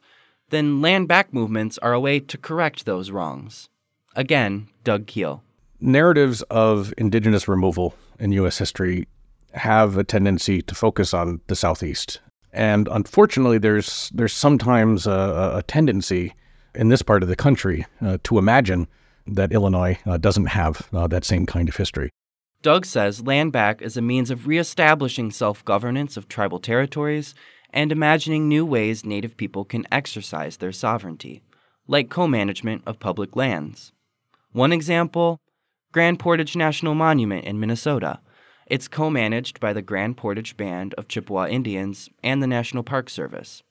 then 0.52 0.80
land 0.80 1.10
back 1.10 1.34
movements 1.34 1.78
are 1.80 1.92
a 1.92 2.00
way 2.00 2.22
to 2.22 2.38
correct 2.38 2.86
those 2.86 3.12
wrongs. 3.12 3.68
Again, 4.16 4.70
Doug 4.86 5.06
Kiel. 5.06 5.44
Narratives 5.82 6.44
of 6.44 6.94
indigenous 6.98 7.50
removal 7.50 7.94
in 8.22 8.32
U.S. 8.32 8.58
history 8.58 9.06
have 9.52 9.98
a 9.98 10.06
tendency 10.06 10.62
to 10.62 10.74
focus 10.74 11.14
on 11.14 11.42
the 11.48 11.58
Southeast. 11.58 12.22
And 12.54 12.88
unfortunately, 12.88 13.58
there's, 13.58 14.10
there's 14.14 14.32
sometimes 14.32 15.08
a, 15.08 15.56
a 15.56 15.64
tendency 15.64 16.34
in 16.74 16.88
this 16.88 17.02
part 17.02 17.22
of 17.22 17.28
the 17.28 17.36
country 17.36 17.86
uh, 18.02 18.18
to 18.24 18.38
imagine 18.38 18.88
that 19.28 19.52
Illinois 19.52 20.00
uh, 20.06 20.16
doesn't 20.16 20.46
have 20.46 20.88
uh, 20.94 21.08
that 21.08 21.26
same 21.26 21.46
kind 21.46 21.68
of 21.68 21.76
history. 21.76 22.12
Doug 22.64 22.86
says 22.86 23.22
land 23.22 23.52
back 23.52 23.82
is 23.82 23.98
a 23.98 24.02
means 24.02 24.32
of 24.32 24.48
reestablishing 24.48 25.32
self 25.32 25.64
governance 25.64 26.18
of 26.18 26.28
tribal 26.28 26.60
territories 26.60 27.36
and 27.70 27.92
imagining 27.92 28.48
new 28.48 28.66
ways 28.66 29.06
Native 29.06 29.38
people 29.38 29.64
can 29.64 29.86
exercise 29.92 30.58
their 30.58 30.72
sovereignty, 30.72 31.44
like 31.88 32.10
co 32.10 32.28
management 32.28 32.82
of 32.88 33.00
public 33.00 33.36
lands. 33.36 33.92
One 34.52 34.74
example 34.74 35.40
Grand 35.92 36.20
Portage 36.20 36.56
National 36.56 36.96
Monument 36.96 37.46
in 37.46 37.60
Minnesota. 37.60 38.20
It's 38.66 38.88
co 38.88 39.10
managed 39.10 39.60
by 39.60 39.72
the 39.72 39.84
Grand 39.84 40.18
Portage 40.18 40.58
Band 40.58 40.96
of 40.96 41.08
Chippewa 41.08 41.48
Indians 41.48 42.10
and 42.24 42.42
the 42.42 42.48
National 42.48 42.84
Park 42.84 43.10
Service. 43.10 43.62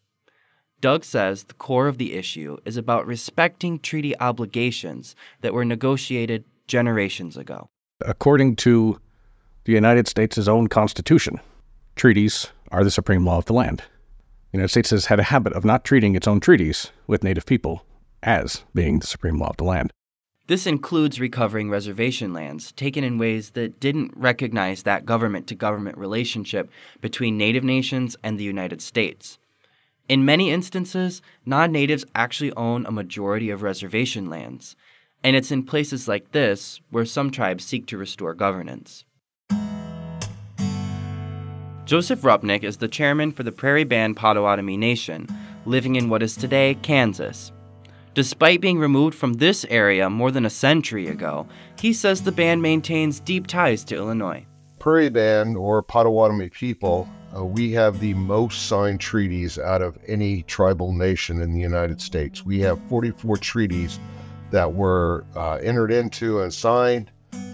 Doug 0.81 1.05
says 1.05 1.45
the 1.45 1.55
core 1.55 1.89
of 1.89 1.99
the 1.99 2.15
issue 2.15 2.57
is 2.65 2.77
about 2.77 3.07
respecting 3.07 3.79
treaty 3.79 4.17
obligations 4.21 5.17
that 5.41 5.55
were 5.55 5.65
negotiated 5.65 6.45
generations 6.69 7.37
ago. 7.37 7.69
According 8.01 8.57
to 8.57 9.01
the 9.65 9.73
United 9.73 10.07
States' 10.07 10.49
own 10.49 10.69
Constitution, 10.69 11.41
treaties 11.95 12.49
are 12.71 12.85
the 12.85 12.91
supreme 12.91 13.25
law 13.25 13.39
of 13.39 13.47
the 13.47 13.55
land. 13.55 13.79
The 13.79 14.59
United 14.59 14.69
States 14.69 14.91
has 14.91 15.07
had 15.07 15.19
a 15.19 15.25
habit 15.25 15.55
of 15.55 15.65
not 15.65 15.85
treating 15.85 16.15
its 16.15 16.29
own 16.29 16.41
treaties 16.41 16.93
with 17.07 17.25
Native 17.25 17.47
people 17.47 17.85
as 18.23 18.65
being 18.75 18.99
the 18.99 19.07
supreme 19.07 19.39
law 19.39 19.49
of 19.49 19.57
the 19.57 19.65
land. 19.65 19.93
This 20.47 20.67
includes 20.67 21.19
recovering 21.19 21.71
reservation 21.71 22.33
lands 22.33 22.71
taken 22.73 23.03
in 23.03 23.19
ways 23.19 23.51
that 23.51 23.81
didn't 23.81 24.13
recognize 24.15 24.83
that 24.83 25.07
government 25.07 25.47
to 25.49 25.55
government 25.55 25.97
relationship 25.97 26.71
between 27.01 27.39
Native 27.39 27.65
nations 27.65 28.15
and 28.23 28.39
the 28.39 28.45
United 28.45 28.83
States. 28.83 29.39
In 30.09 30.25
many 30.25 30.51
instances, 30.51 31.23
non 31.47 31.73
natives 31.73 32.05
actually 32.15 32.53
own 32.53 32.85
a 32.85 32.93
majority 32.93 33.51
of 33.51 33.63
reservation 33.63 34.29
lands, 34.29 34.77
and 35.27 35.35
it's 35.35 35.51
in 35.51 35.61
places 35.65 36.07
like 36.07 36.31
this 36.31 36.81
where 36.91 37.05
some 37.05 37.33
tribes 37.33 37.65
seek 37.65 37.85
to 37.85 37.99
restore 37.99 38.33
governance. 38.33 39.05
Joseph 41.85 42.21
Rupnick 42.21 42.63
is 42.63 42.77
the 42.77 42.87
chairman 42.87 43.33
for 43.33 43.43
the 43.43 43.51
Prairie 43.51 43.83
Band 43.83 44.17
Potawatomi 44.17 44.77
Nation, 44.77 45.27
living 45.65 45.97
in 45.97 46.09
what 46.09 46.23
is 46.23 46.37
today 46.37 46.77
Kansas. 46.81 47.51
Despite 48.15 48.61
being 48.61 48.79
removed 48.79 49.17
from 49.17 49.35
this 49.35 49.67
area 49.69 50.09
more 50.09 50.31
than 50.31 50.47
a 50.47 50.51
century 50.51 51.09
ago, 51.09 51.49
he 51.77 51.93
says 51.93 52.23
the 52.23 52.31
band 52.31 52.63
maintains 52.63 53.19
deep 53.19 53.49
ties 53.49 53.83
to 53.87 53.97
Illinois. 53.97 54.47
Prairie 54.79 55.11
Band 55.11 55.57
or 55.57 55.83
Potawatomi 55.83 56.51
people, 56.51 57.09
uh, 57.37 57.45
we 57.45 57.73
have 57.73 57.99
the 57.99 58.15
most 58.15 58.69
signed 58.69 59.01
treaties 59.01 59.59
out 59.59 59.83
of 59.83 59.99
any 60.07 60.43
tribal 60.45 60.93
nation 60.93 61.41
in 61.41 61.53
the 61.53 61.61
United 61.61 62.01
States. 62.01 62.45
We 62.45 62.61
have 62.61 62.81
44 62.89 63.39
treaties 63.39 63.99
that 64.51 64.75
were 64.75 65.25
uh, 65.35 65.55
entered 65.57 65.91
into 65.91 66.41
and 66.41 66.53
signed, 66.53 67.11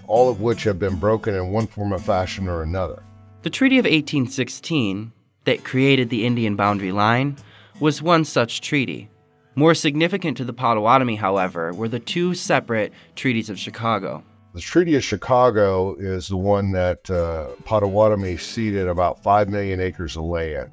all 0.07 0.29
of 0.29 0.41
which 0.41 0.63
have 0.63 0.79
been 0.79 0.97
broken 0.97 1.35
in 1.35 1.51
one 1.51 1.67
form 1.67 1.93
or 1.93 1.99
fashion 1.99 2.47
or 2.47 2.61
another. 2.61 3.03
The 3.41 3.49
Treaty 3.49 3.77
of 3.77 3.85
1816, 3.85 5.11
that 5.45 5.63
created 5.63 6.09
the 6.09 6.25
Indian 6.25 6.55
boundary 6.55 6.91
line, 6.91 7.35
was 7.79 8.01
one 8.01 8.23
such 8.23 8.61
treaty. 8.61 9.09
More 9.55 9.75
significant 9.75 10.37
to 10.37 10.45
the 10.45 10.53
Potawatomi, 10.53 11.15
however, 11.15 11.73
were 11.73 11.87
the 11.87 11.99
two 11.99 12.33
separate 12.33 12.93
treaties 13.15 13.49
of 13.49 13.59
Chicago. 13.59 14.23
The 14.53 14.61
Treaty 14.61 14.95
of 14.95 15.03
Chicago 15.03 15.95
is 15.95 16.27
the 16.27 16.37
one 16.37 16.71
that 16.71 17.09
uh, 17.09 17.47
Potawatomi 17.65 18.37
ceded 18.37 18.87
about 18.87 19.21
5 19.21 19.49
million 19.49 19.79
acres 19.79 20.15
of 20.15 20.23
land. 20.23 20.71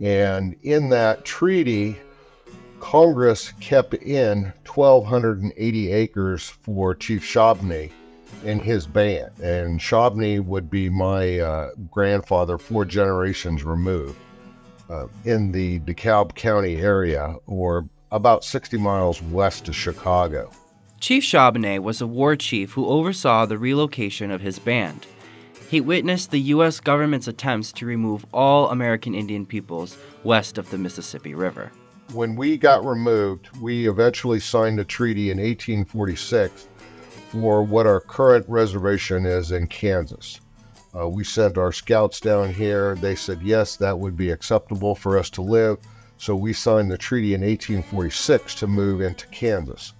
And 0.00 0.54
in 0.62 0.90
that 0.90 1.24
treaty, 1.24 1.96
Congress 2.80 3.52
kept 3.60 3.94
in 3.94 4.52
1,280 4.66 5.92
acres 5.92 6.48
for 6.48 6.94
Chief 6.94 7.22
Shab-eh-nay 7.22 7.92
and 8.44 8.60
his 8.60 8.86
band. 8.86 9.30
And 9.40 9.78
Shab-eh-nay 9.78 10.40
would 10.40 10.70
be 10.70 10.88
my 10.88 11.38
uh, 11.38 11.70
grandfather, 11.90 12.58
four 12.58 12.84
generations 12.84 13.62
removed, 13.62 14.18
uh, 14.88 15.06
in 15.24 15.52
the 15.52 15.80
DeKalb 15.80 16.34
County 16.34 16.76
area, 16.76 17.36
or 17.46 17.88
about 18.10 18.44
60 18.44 18.76
miles 18.78 19.22
west 19.22 19.68
of 19.68 19.76
Chicago. 19.76 20.50
Chief 20.98 21.22
Shab-eh-nay 21.22 21.78
was 21.78 22.00
a 22.00 22.06
war 22.06 22.34
chief 22.34 22.72
who 22.72 22.86
oversaw 22.86 23.46
the 23.46 23.58
relocation 23.58 24.30
of 24.30 24.40
his 24.40 24.58
band. 24.58 25.06
He 25.70 25.80
witnessed 25.80 26.32
the 26.32 26.40
U.S. 26.40 26.80
government's 26.80 27.28
attempts 27.28 27.70
to 27.72 27.86
remove 27.86 28.26
all 28.32 28.70
American 28.70 29.14
Indian 29.14 29.46
peoples 29.46 29.96
west 30.24 30.58
of 30.58 30.68
the 30.70 30.78
Mississippi 30.78 31.34
River. 31.34 31.70
When 32.12 32.34
we 32.34 32.56
got 32.56 32.84
removed, 32.84 33.56
we 33.58 33.88
eventually 33.88 34.40
signed 34.40 34.80
a 34.80 34.84
treaty 34.84 35.30
in 35.30 35.38
1846 35.38 36.66
for 37.28 37.62
what 37.62 37.86
our 37.86 38.00
current 38.00 38.44
reservation 38.48 39.24
is 39.24 39.52
in 39.52 39.68
Kansas. 39.68 40.40
Uh, 40.92 41.08
we 41.08 41.22
sent 41.22 41.56
our 41.56 41.70
scouts 41.70 42.18
down 42.18 42.52
here. 42.52 42.96
They 42.96 43.14
said, 43.14 43.40
yes, 43.42 43.76
that 43.76 43.96
would 43.96 44.16
be 44.16 44.30
acceptable 44.30 44.96
for 44.96 45.16
us 45.18 45.30
to 45.30 45.42
live. 45.42 45.78
So 46.18 46.34
we 46.34 46.52
signed 46.52 46.90
the 46.90 46.98
treaty 46.98 47.34
in 47.34 47.42
1846 47.42 48.56
to 48.56 48.66
move 48.66 49.00
into 49.00 49.28
Kansas. 49.28 49.92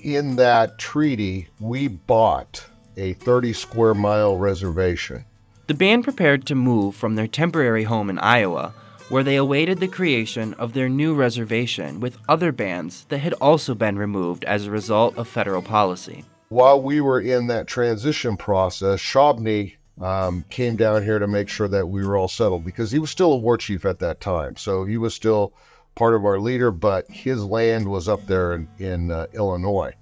In 0.00 0.36
that 0.36 0.78
treaty, 0.78 1.48
we 1.60 1.86
bought 1.86 2.64
a 2.96 3.12
30 3.12 3.52
square 3.52 3.94
mile 3.94 4.38
reservation. 4.38 5.26
The 5.66 5.74
band 5.74 6.04
prepared 6.04 6.46
to 6.46 6.54
move 6.54 6.96
from 6.96 7.14
their 7.14 7.28
temporary 7.28 7.84
home 7.84 8.08
in 8.08 8.18
Iowa, 8.18 8.72
where 9.12 9.22
they 9.22 9.36
awaited 9.36 9.78
the 9.78 9.86
creation 9.86 10.54
of 10.54 10.72
their 10.72 10.88
new 10.88 11.14
reservation 11.14 12.00
with 12.00 12.16
other 12.30 12.50
bands 12.50 13.04
that 13.10 13.18
had 13.18 13.34
also 13.34 13.74
been 13.74 13.98
removed 13.98 14.42
as 14.44 14.64
a 14.66 14.70
result 14.70 15.14
of 15.18 15.28
federal 15.28 15.60
policy. 15.60 16.24
While 16.48 16.80
we 16.80 17.02
were 17.02 17.20
in 17.20 17.46
that 17.48 17.66
transition 17.66 18.38
process, 18.38 19.00
Shab-eh-nay 19.00 19.76
um, 20.00 20.46
came 20.48 20.76
down 20.76 21.02
here 21.02 21.18
to 21.18 21.26
make 21.26 21.50
sure 21.50 21.68
that 21.68 21.86
we 21.86 22.06
were 22.06 22.16
all 22.16 22.26
settled 22.26 22.64
because 22.64 22.90
he 22.90 22.98
was 22.98 23.10
still 23.10 23.34
a 23.34 23.36
war 23.36 23.58
chief 23.58 23.84
at 23.84 23.98
that 23.98 24.20
time. 24.20 24.56
So 24.56 24.86
he 24.86 24.96
was 24.96 25.14
still 25.14 25.52
part 25.94 26.14
of 26.14 26.24
our 26.24 26.40
leader, 26.40 26.70
but 26.70 27.06
his 27.10 27.44
land 27.44 27.86
was 27.86 28.08
up 28.08 28.26
there 28.26 28.54
in, 28.54 28.66
in 28.78 29.10
uh, 29.10 29.26
Illinois. 29.34 29.92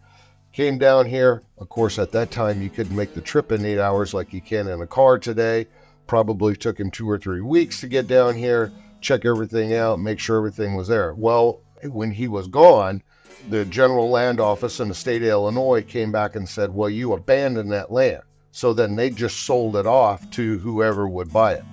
Came 0.53 0.79
down 0.79 1.07
here. 1.07 1.43
Of 1.59 1.69
course, 1.69 1.99
at 1.99 2.13
that 2.13 2.31
time, 2.31 2.63
you 2.63 2.71
couldn't 2.71 2.95
make 2.95 3.15
the 3.15 3.21
trip 3.21 3.51
in 3.51 3.65
eight 3.65 3.81
hours 3.81 4.15
like 4.15 4.33
you 4.33 4.41
can 4.41 4.69
in 4.69 4.81
a 4.81 4.87
car 4.87 5.19
today. 5.19 5.67
Probably 6.07 6.55
took 6.55 6.79
him 6.79 6.93
two 6.93 7.11
or 7.11 7.19
three 7.19 7.41
weeks 7.41 7.81
to 7.81 7.89
get 7.89 8.07
down 8.07 8.37
here, 8.37 8.71
check 9.01 9.25
everything 9.25 9.75
out, 9.75 10.01
make 10.01 10.19
sure 10.19 10.37
everything 10.37 10.75
was 10.75 10.89
there. 10.89 11.15
Well, 11.15 11.61
when 11.85 12.11
he 12.11 12.29
was 12.29 12.49
gone, 12.49 13.03
the 13.49 13.65
General 13.65 14.11
Land 14.11 14.41
Office 14.41 14.81
in 14.81 14.89
the 14.89 14.95
state 14.95 15.23
of 15.23 15.29
Illinois 15.29 15.83
came 15.83 16.13
back 16.13 16.37
and 16.37 16.49
said, 16.49 16.75
Well, 16.75 16.91
you 16.91 17.13
abandoned 17.13 17.73
that 17.73 17.91
land. 17.91 18.23
So 18.53 18.73
then 18.73 18.97
they 18.97 19.11
just 19.11 19.45
sold 19.45 19.77
it 19.77 19.87
off 19.87 20.29
to 20.33 20.59
whoever 20.59 21.09
would 21.09 21.33
buy 21.33 21.55
it. 21.55 21.65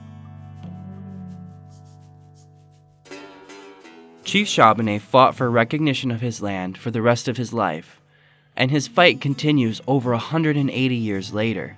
Chief 4.24 4.48
Shab-eh-nay 4.48 5.00
fought 5.00 5.36
for 5.36 5.50
recognition 5.50 6.12
of 6.12 6.22
his 6.22 6.42
land 6.42 6.78
for 6.78 6.92
the 6.92 7.02
rest 7.02 7.28
of 7.28 7.38
his 7.38 7.54
life, 7.54 8.02
and 8.58 8.70
his 8.70 8.88
fight 8.88 9.22
continues 9.22 9.82
over 9.88 10.12
180 10.12 10.96
years 10.96 11.34
later. 11.34 11.78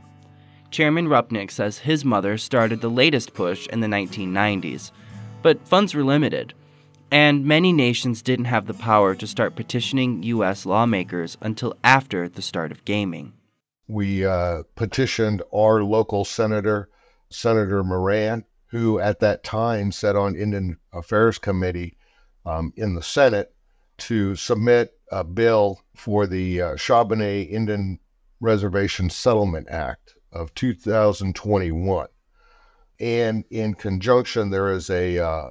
Chairman 0.71 1.07
Rupnick 1.07 1.51
says 1.51 1.79
his 1.79 2.03
mother 2.03 2.37
started 2.37 2.81
the 2.81 2.89
latest 2.89 3.33
push 3.33 3.67
in 3.67 3.81
the 3.81 3.87
1990s, 3.87 4.91
but 5.41 5.67
funds 5.67 5.93
were 5.93 6.03
limited, 6.03 6.53
and 7.11 7.45
many 7.45 7.73
nations 7.73 8.21
didn't 8.21 8.45
have 8.45 8.67
the 8.67 8.73
power 8.73 9.15
to 9.15 9.27
start 9.27 9.55
petitioning 9.55 10.23
U.S. 10.23 10.65
lawmakers 10.65 11.37
until 11.41 11.75
after 11.83 12.29
the 12.29 12.41
start 12.41 12.71
of 12.71 12.85
gaming 12.85 13.33
we 13.89 14.23
uh, 14.23 14.61
petitioned 14.75 15.41
our 15.53 15.83
local 15.83 16.23
senator, 16.23 16.89
Senator 17.31 17.83
Moran, 17.83 18.45
who 18.67 18.99
at 18.99 19.19
that 19.19 19.43
time 19.43 19.91
sat 19.91 20.15
on 20.15 20.35
Indian 20.35 20.77
Affairs 20.93 21.39
Committee 21.39 21.97
um, 22.45 22.71
in 22.75 22.93
the 22.93 23.01
Senate 23.01 23.53
to 23.97 24.35
submit 24.35 24.93
a 25.11 25.23
bill 25.23 25.81
for 25.95 26.27
the 26.27 26.61
uh, 26.61 26.77
Indian 27.09 27.99
Reservation 28.39 29.09
Settlement 29.09 29.67
Act 29.69 30.13
of 30.31 30.53
2021. 30.53 32.07
And 32.99 33.45
in 33.49 33.75
conjunction, 33.75 34.49
there 34.49 34.71
is 34.71 34.89
a 34.89 35.19
uh, 35.19 35.49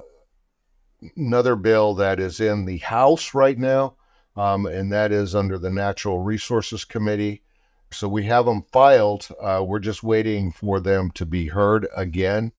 another 1.15 1.55
bill 1.55 1.95
that 1.95 2.19
is 2.19 2.39
in 2.39 2.65
the 2.65 2.77
House 2.77 3.33
right 3.33 3.57
now, 3.57 3.95
um, 4.35 4.65
and 4.65 4.91
that 4.91 5.11
is 5.11 5.33
under 5.33 5.57
the 5.57 5.71
Natural 5.71 6.19
Resources 6.19 6.85
Committee. 6.85 7.41
So 7.91 8.07
we 8.07 8.25
have 8.25 8.45
them 8.45 8.63
filed. 8.71 9.27
Uh, 9.41 9.63
we're 9.65 9.79
just 9.79 10.03
waiting 10.03 10.51
for 10.51 10.79
them 10.79 11.09
to 11.11 11.25
be 11.25 11.47
heard 11.47 11.87
again. 11.95 12.51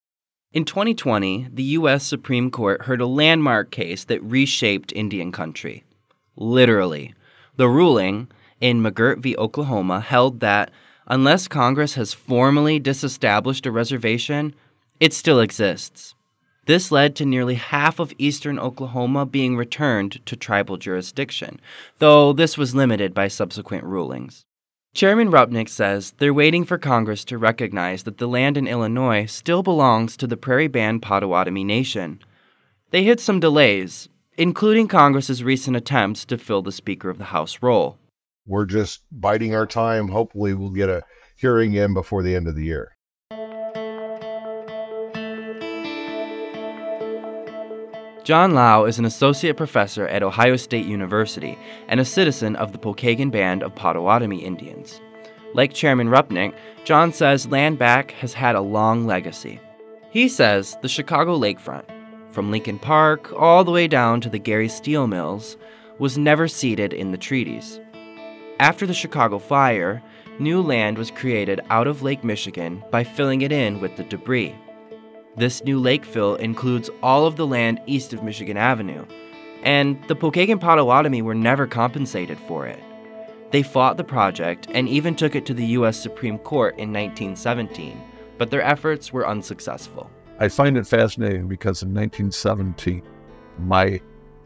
In 0.52 0.64
2020, 0.64 1.48
the 1.52 1.62
U.S. 1.62 2.04
Supreme 2.04 2.50
Court 2.50 2.82
heard 2.82 3.00
a 3.00 3.06
landmark 3.06 3.70
case 3.70 4.02
that 4.04 4.22
reshaped 4.24 4.92
Indian 4.92 5.30
country. 5.30 5.84
Literally. 6.34 7.14
The 7.54 7.68
ruling 7.68 8.28
in 8.60 8.82
McGirt 8.82 9.18
v. 9.18 9.36
Oklahoma 9.36 10.00
held 10.00 10.40
that 10.40 10.72
unless 11.06 11.46
Congress 11.46 11.94
has 11.94 12.12
formally 12.12 12.80
disestablished 12.80 13.64
a 13.66 13.70
reservation, 13.70 14.54
it 15.00 15.12
still 15.14 15.40
exists. 15.40 16.14
This 16.66 16.92
led 16.92 17.16
to 17.16 17.24
nearly 17.24 17.56
half 17.56 17.98
of 17.98 18.12
eastern 18.18 18.58
Oklahoma 18.58 19.26
being 19.26 19.56
returned 19.56 20.24
to 20.26 20.36
tribal 20.36 20.76
jurisdiction, 20.76 21.58
though 21.98 22.32
this 22.32 22.56
was 22.56 22.74
limited 22.74 23.12
by 23.14 23.26
subsequent 23.26 23.82
rulings. 23.84 24.44
Chairman 24.92 25.30
Rupnick 25.30 25.68
says 25.68 26.12
they're 26.18 26.34
waiting 26.34 26.64
for 26.64 26.76
Congress 26.76 27.24
to 27.24 27.38
recognize 27.38 28.02
that 28.02 28.18
the 28.18 28.28
land 28.28 28.56
in 28.56 28.66
Illinois 28.66 29.24
still 29.24 29.62
belongs 29.62 30.16
to 30.16 30.26
the 30.26 30.36
Prairie 30.36 30.68
Band 30.68 31.00
Potawatomi 31.00 31.64
Nation. 31.64 32.20
They 32.90 33.04
hit 33.04 33.20
some 33.20 33.40
delays, 33.40 34.08
including 34.36 34.88
Congress's 34.88 35.42
recent 35.42 35.76
attempts 35.76 36.24
to 36.26 36.38
fill 36.38 36.62
the 36.62 36.72
Speaker 36.72 37.08
of 37.08 37.18
the 37.18 37.24
House 37.24 37.62
role. 37.62 37.98
We're 38.46 38.66
just 38.66 39.00
biding 39.12 39.54
our 39.54 39.66
time. 39.66 40.08
Hopefully, 40.08 40.54
we'll 40.54 40.70
get 40.70 40.88
a 40.88 41.04
hearing 41.36 41.74
in 41.74 41.94
before 41.94 42.22
the 42.22 42.34
end 42.34 42.48
of 42.48 42.56
the 42.56 42.64
year. 42.64 42.96
John 48.22 48.54
Low 48.54 48.84
is 48.84 48.98
an 48.98 49.06
associate 49.06 49.56
professor 49.56 50.06
at 50.06 50.22
Ohio 50.22 50.56
State 50.56 50.84
University 50.84 51.58
and 51.88 51.98
a 51.98 52.04
citizen 52.04 52.54
of 52.56 52.72
the 52.72 52.78
Pokagon 52.78 53.30
Band 53.30 53.62
of 53.62 53.74
Potawatomi 53.74 54.44
Indians. 54.44 55.00
Like 55.54 55.72
Chairman 55.72 56.08
Rupnick, 56.08 56.54
John 56.84 57.12
says 57.12 57.48
land 57.48 57.78
back 57.78 58.10
has 58.12 58.34
had 58.34 58.54
a 58.54 58.60
long 58.60 59.06
legacy. 59.06 59.58
He 60.10 60.28
says 60.28 60.76
the 60.82 60.88
Chicago 60.88 61.38
lakefront, 61.38 61.84
from 62.30 62.50
Lincoln 62.50 62.78
Park 62.78 63.32
all 63.32 63.64
the 63.64 63.72
way 63.72 63.88
down 63.88 64.20
to 64.20 64.28
the 64.28 64.38
Gary 64.38 64.68
Steel 64.68 65.06
Mills, 65.06 65.56
was 65.98 66.18
never 66.18 66.46
ceded 66.46 66.92
in 66.92 67.12
the 67.12 67.18
treaties. 67.18 67.80
After 68.60 68.86
the 68.86 68.94
Chicago 68.94 69.38
fire, 69.38 70.02
new 70.38 70.60
land 70.60 70.98
was 70.98 71.10
created 71.10 71.60
out 71.70 71.86
of 71.86 72.02
Lake 72.02 72.22
Michigan 72.22 72.84
by 72.90 73.02
filling 73.02 73.40
it 73.40 73.50
in 73.50 73.80
with 73.80 73.96
the 73.96 74.04
debris. 74.04 74.54
This 75.40 75.64
new 75.64 75.80
lake 75.80 76.04
fill 76.04 76.34
includes 76.34 76.90
all 77.02 77.24
of 77.24 77.36
the 77.36 77.46
land 77.46 77.80
east 77.86 78.12
of 78.12 78.22
Michigan 78.22 78.58
Avenue, 78.58 79.06
and 79.62 79.98
the 80.06 80.14
Pokagon 80.14 80.60
Potawatomi 80.60 81.22
were 81.22 81.34
never 81.34 81.66
compensated 81.66 82.38
for 82.40 82.66
it. 82.66 82.78
They 83.50 83.62
fought 83.62 83.96
the 83.96 84.04
project 84.04 84.68
and 84.74 84.86
even 84.86 85.14
took 85.14 85.34
it 85.34 85.46
to 85.46 85.54
the 85.54 85.64
U.S. 85.68 85.98
Supreme 85.98 86.36
Court 86.36 86.74
in 86.74 86.92
1917, 86.92 87.98
but 88.36 88.50
their 88.50 88.60
efforts 88.60 89.14
were 89.14 89.26
unsuccessful. 89.26 90.10
I 90.38 90.48
find 90.48 90.76
it 90.76 90.86
fascinating 90.86 91.48
because 91.48 91.82
in 91.82 91.94
1917, 91.94 93.02
my 93.60 93.98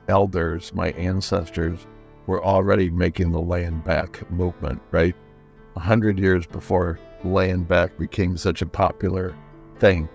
elders, 0.07 0.73
my 0.75 0.93
ancestors, 0.93 1.89
were 2.29 2.45
already 2.45 2.89
making 2.89 3.33
the 3.33 3.41
land 3.41 3.83
back 3.83 4.31
movement, 4.31 4.81
right? 4.93 5.17
A 5.75 5.81
hundred 5.81 6.21
years 6.21 6.47
before 6.47 7.01
land 7.25 7.67
back 7.67 7.99
became 7.99 8.37
such 8.37 8.63
a 8.63 8.67
popular 8.67 9.35
thing. 9.81 10.09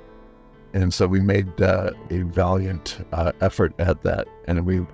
And 0.73 0.93
so 0.93 1.07
we 1.07 1.19
made 1.19 1.61
uh, 1.61 1.91
a 2.09 2.21
valiant 2.21 3.05
uh, 3.11 3.31
effort 3.41 3.73
at 3.79 4.03
that. 4.03 4.27
And 4.47 4.65
we, 4.65 4.85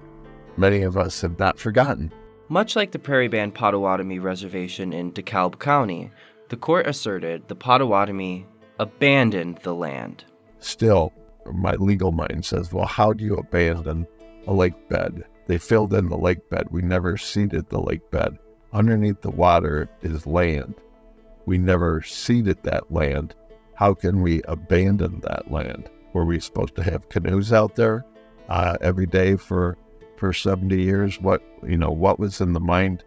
many 0.57 0.81
of 0.83 0.97
us 0.97 1.21
have 1.21 1.37
not 1.37 1.59
forgotten. 1.59 2.11
Much 2.47 2.75
like 2.75 2.91
the 2.91 2.99
Prairie 2.99 3.27
Band 3.27 3.55
Potawatomi 3.55 4.19
Reservation 4.19 4.93
in 4.93 5.11
DeKalb 5.11 5.59
County, 5.59 6.11
the 6.49 6.57
court 6.57 6.87
asserted 6.87 7.47
the 7.47 7.55
Potawatomi 7.55 8.45
abandoned 8.79 9.59
the 9.63 9.73
land. 9.73 10.25
Still, 10.59 11.11
my 11.51 11.73
legal 11.73 12.11
mind 12.11 12.45
says, 12.45 12.71
well, 12.71 12.85
how 12.85 13.13
do 13.13 13.23
you 13.23 13.35
abandon 13.35 14.07
a 14.47 14.53
lake 14.53 14.89
bed? 14.89 15.23
They 15.47 15.57
filled 15.57 15.93
in 15.93 16.09
the 16.09 16.17
lake 16.17 16.49
bed. 16.49 16.67
We 16.71 16.81
never 16.81 17.17
ceded 17.17 17.69
the 17.69 17.81
lake 17.81 18.09
bed. 18.11 18.37
Underneath 18.73 19.21
the 19.21 19.31
water 19.31 19.89
is 20.01 20.25
land. 20.25 20.75
We 21.45 21.57
never 21.57 22.01
ceded 22.01 22.63
that 22.63 22.91
land. 22.91 23.35
How 23.75 23.93
can 23.93 24.21
we 24.21 24.41
abandon 24.43 25.19
that 25.21 25.51
land? 25.51 25.89
Were 26.13 26.25
we 26.25 26.39
supposed 26.39 26.75
to 26.75 26.83
have 26.83 27.09
canoes 27.09 27.51
out 27.51 27.75
there 27.75 28.05
uh, 28.49 28.77
every 28.81 29.05
day 29.05 29.35
for 29.35 29.77
for 30.17 30.31
70 30.31 30.81
years? 30.81 31.19
What 31.19 31.43
you 31.67 31.77
know, 31.77 31.91
what 31.91 32.19
was 32.19 32.41
in 32.41 32.53
the 32.53 32.59
mind 32.59 33.03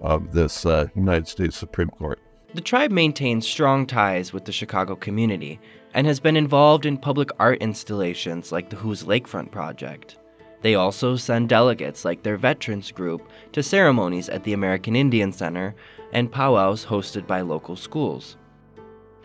of 0.00 0.32
this 0.32 0.66
uh, 0.66 0.86
United 0.94 1.28
States 1.28 1.56
Supreme 1.56 1.90
Court? 1.90 2.18
The 2.54 2.60
tribe 2.60 2.90
maintains 2.90 3.46
strong 3.46 3.86
ties 3.86 4.32
with 4.32 4.44
the 4.44 4.52
Chicago 4.52 4.96
community 4.96 5.60
and 5.94 6.06
has 6.06 6.18
been 6.18 6.36
involved 6.36 6.86
in 6.86 6.96
public 6.96 7.30
art 7.38 7.60
installations 7.60 8.50
like 8.50 8.70
the 8.70 8.76
Who's 8.76 9.04
Lakefront 9.04 9.50
Project. 9.50 10.16
They 10.62 10.74
also 10.74 11.14
send 11.14 11.48
delegates 11.48 12.04
like 12.04 12.22
their 12.22 12.36
veterans 12.36 12.90
group 12.90 13.28
to 13.52 13.62
ceremonies 13.62 14.28
at 14.28 14.42
the 14.44 14.54
American 14.54 14.96
Indian 14.96 15.30
Center 15.30 15.74
and 16.12 16.32
powwows 16.32 16.84
hosted 16.84 17.26
by 17.26 17.42
local 17.42 17.76
schools. 17.76 18.36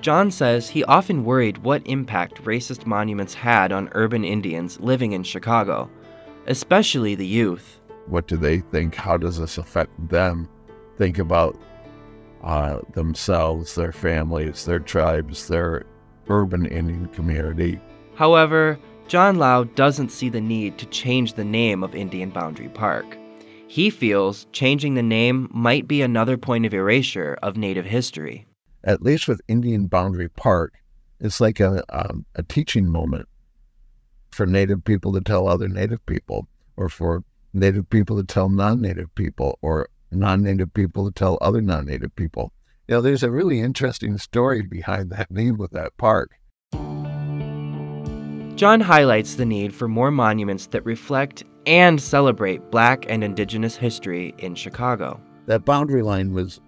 John 0.04 0.32
says 0.32 0.68
he 0.68 0.84
often 0.84 1.24
worried 1.24 1.60
what 1.60 1.82
impact 1.86 2.44
racist 2.44 2.86
monuments 2.86 3.34
had 3.34 3.72
on 3.72 3.88
urban 3.94 4.26
Indians 4.26 4.78
living 4.82 5.14
in 5.14 5.24
Chicago, 5.24 5.90
especially 6.46 7.16
the 7.16 7.26
youth. 7.26 7.80
What 8.08 8.28
do 8.28 8.36
they 8.36 8.60
think? 8.60 8.96
How 8.96 9.16
does 9.16 9.40
this 9.40 9.58
affect 9.58 10.10
them? 10.10 10.50
Think 10.98 11.20
about 11.20 11.58
uh, 12.44 12.80
themselves, 12.92 13.76
their 13.76 13.94
families, 13.94 14.66
their 14.66 14.80
tribes, 14.80 15.48
their 15.48 15.86
urban 16.28 16.66
Indian 16.66 17.06
community. 17.08 17.80
However, 18.16 18.78
John 19.08 19.38
Low 19.38 19.64
doesn't 19.64 20.10
see 20.10 20.28
the 20.28 20.42
need 20.42 20.78
to 20.80 20.86
change 20.88 21.36
the 21.36 21.46
name 21.46 21.82
of 21.82 21.96
Indian 21.96 22.30
Boundary 22.30 22.68
Park. 22.68 23.18
He 23.70 23.90
feels 23.90 24.48
changing 24.52 24.96
the 24.96 25.02
name 25.02 25.48
might 25.54 25.88
be 25.88 26.02
another 26.02 26.36
point 26.36 26.66
of 26.66 26.74
erasure 26.74 27.38
of 27.42 27.56
Native 27.56 27.86
history. 27.86 28.46
At 28.84 29.02
least 29.02 29.28
with 29.28 29.42
Indian 29.48 29.88
Boundary 29.88 30.30
Park, 30.30 30.74
it's 31.20 31.40
like 31.40 31.60
a, 31.60 31.84
um, 31.90 32.26
a 32.36 32.44
teaching 32.44 32.88
moment 32.88 33.28
for 34.32 34.46
Native 34.46 34.84
people 34.84 35.14
to 35.14 35.22
tell 35.22 35.48
other 35.48 35.70
Native 35.70 36.06
people, 36.06 36.48
or 36.76 36.90
for 36.90 37.24
Native 37.54 37.90
people 37.90 38.18
to 38.18 38.24
tell 38.24 38.50
non 38.50 38.82
Native 38.82 39.14
people, 39.16 39.58
or 39.62 39.88
non 40.12 40.44
Native 40.44 40.74
people 40.74 41.06
to 41.06 41.14
tell 41.14 41.38
other 41.42 41.62
non 41.62 41.86
Native 41.86 42.14
people. 42.16 42.52
You 42.88 42.96
know, 42.96 43.02
there's 43.02 43.24
a 43.24 43.32
really 43.32 43.62
interesting 43.62 44.18
story 44.18 44.62
behind 44.64 45.10
that 45.12 45.32
name 45.32 45.62
of 45.62 45.70
that 45.72 45.96
park. 45.98 46.32
John 48.56 48.82
highlights 48.82 49.36
the 49.36 49.46
need 49.46 49.74
for 49.74 49.88
more 49.88 50.12
monuments 50.12 50.68
that 50.68 50.86
reflect 50.86 51.44
and 51.66 52.02
celebrate 52.02 52.70
Black 52.70 53.06
and 53.10 53.24
Indigenous 53.24 53.76
history 53.76 54.36
in 54.38 54.56
Chicago. 54.56 55.20
That 55.46 55.66
boundary 55.66 56.02
line 56.02 56.34
was, 56.34 56.60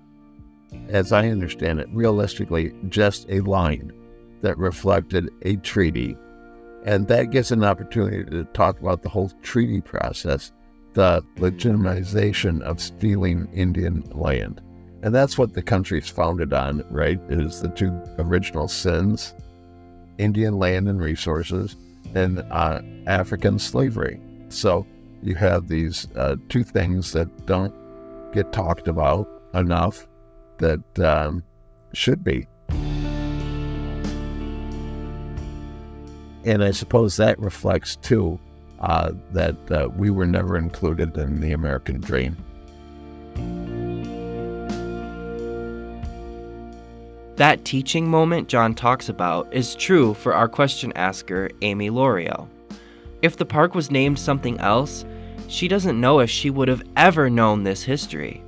as 0.89 1.11
I 1.11 1.29
understand 1.29 1.79
it, 1.79 1.87
realistically 1.91 2.73
just 2.89 3.29
a 3.29 3.41
line 3.41 3.91
that 4.41 4.57
reflected 4.57 5.29
a 5.43 5.55
treaty. 5.57 6.15
And 6.85 7.07
that 7.07 7.31
gives 7.31 7.51
an 7.51 7.63
opportunity 7.63 8.23
to 8.29 8.43
talk 8.45 8.79
about 8.79 9.01
the 9.01 9.09
whole 9.09 9.31
treaty 9.41 9.81
process, 9.81 10.51
the 10.93 11.23
legitimization 11.37 12.61
of 12.61 12.79
stealing 12.79 13.47
Indian 13.53 14.01
land. 14.11 14.61
And 15.01 15.13
that's 15.13 15.37
what 15.37 15.53
the 15.53 15.61
country's 15.61 16.09
founded 16.09 16.53
on, 16.53 16.83
right? 16.89 17.19
Is 17.29 17.61
the 17.61 17.69
two 17.69 17.91
original 18.17 18.67
sins 18.67 19.33
Indian 20.17 20.57
land 20.57 20.87
and 20.87 21.01
resources 21.01 21.75
and 22.13 22.39
uh, 22.51 22.81
African 23.07 23.59
slavery. 23.59 24.19
So 24.49 24.85
you 25.21 25.35
have 25.35 25.67
these 25.67 26.07
uh, 26.15 26.37
two 26.49 26.63
things 26.63 27.11
that 27.13 27.45
don't 27.45 27.73
get 28.33 28.53
talked 28.53 28.87
about 28.87 29.27
enough 29.53 30.07
that 30.57 30.99
um, 30.99 31.43
should 31.93 32.23
be. 32.23 32.47
And 36.45 36.63
I 36.63 36.71
suppose 36.71 37.17
that 37.17 37.39
reflects 37.39 37.95
too 37.95 38.39
uh, 38.79 39.13
that 39.31 39.55
uh, 39.71 39.89
we 39.95 40.09
were 40.09 40.27
never 40.27 40.57
included 40.57 41.17
in 41.17 41.41
the 41.41 41.53
American 41.53 41.99
dream. 41.99 42.37
That 47.37 47.65
teaching 47.65 48.07
moment 48.07 48.47
John 48.47 48.73
talks 48.73 49.09
about 49.09 49.53
is 49.53 49.75
true 49.75 50.13
for 50.13 50.33
our 50.33 50.47
question 50.47 50.93
asker, 50.95 51.49
Amy 51.63 51.89
L'Oreal. 51.89 52.47
If 53.21 53.35
the 53.37 53.45
park 53.45 53.75
was 53.75 53.91
named 53.91 54.19
something 54.19 54.57
else, 54.59 55.03
she 55.47 55.67
doesn't 55.67 55.99
know 55.99 56.19
if 56.19 56.29
she 56.29 56.49
would 56.49 56.67
have 56.67 56.83
ever 56.95 57.29
known 57.29 57.63
this 57.63 57.83
history. 57.83 58.44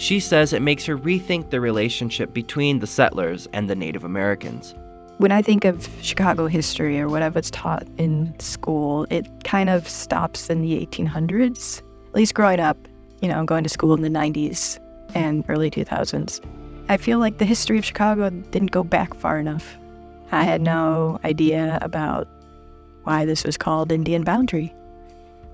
She 0.00 0.18
says 0.18 0.54
it 0.54 0.62
makes 0.62 0.86
her 0.86 0.96
rethink 0.96 1.50
the 1.50 1.60
relationship 1.60 2.32
between 2.32 2.78
the 2.78 2.86
settlers 2.86 3.46
and 3.52 3.68
the 3.68 3.74
Native 3.74 4.02
Americans. 4.02 4.74
When 5.18 5.30
I 5.30 5.42
think 5.42 5.66
of 5.66 5.86
Chicago 6.00 6.46
history 6.46 6.98
or 6.98 7.06
what 7.10 7.20
I 7.20 7.28
was 7.28 7.50
taught 7.50 7.86
in 7.98 8.34
school, 8.40 9.06
it 9.10 9.26
kind 9.44 9.68
of 9.68 9.86
stops 9.86 10.48
in 10.48 10.62
the 10.62 10.86
1800s. 10.86 11.82
At 12.08 12.14
least 12.14 12.32
growing 12.32 12.60
up, 12.60 12.78
you 13.20 13.28
know, 13.28 13.44
going 13.44 13.62
to 13.62 13.68
school 13.68 13.92
in 13.92 14.00
the 14.00 14.08
90s 14.08 14.78
and 15.14 15.44
early 15.50 15.70
2000s. 15.70 16.40
I 16.88 16.96
feel 16.96 17.18
like 17.18 17.36
the 17.36 17.44
history 17.44 17.76
of 17.76 17.84
Chicago 17.84 18.30
didn't 18.30 18.70
go 18.70 18.82
back 18.82 19.12
far 19.12 19.38
enough. 19.38 19.76
I 20.32 20.44
had 20.44 20.62
no 20.62 21.20
idea 21.24 21.78
about 21.82 22.26
why 23.04 23.26
this 23.26 23.44
was 23.44 23.58
called 23.58 23.92
Indian 23.92 24.24
Boundary. 24.24 24.74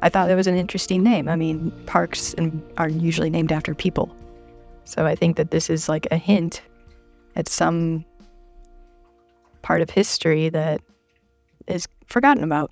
I 0.02 0.08
thought 0.08 0.30
it 0.30 0.36
was 0.36 0.46
an 0.46 0.56
interesting 0.56 1.02
name. 1.02 1.28
I 1.28 1.34
mean, 1.34 1.72
parks 1.86 2.32
are 2.78 2.88
usually 2.88 3.28
named 3.28 3.50
after 3.50 3.74
people. 3.74 4.14
So 4.86 5.04
I 5.04 5.14
think 5.14 5.36
that 5.36 5.50
this 5.50 5.68
is 5.68 5.88
like 5.88 6.06
a 6.10 6.16
hint 6.16 6.62
at 7.34 7.48
some 7.48 8.04
part 9.62 9.82
of 9.82 9.90
history 9.90 10.48
that 10.48 10.80
is 11.66 11.86
forgotten 12.06 12.44
about. 12.44 12.70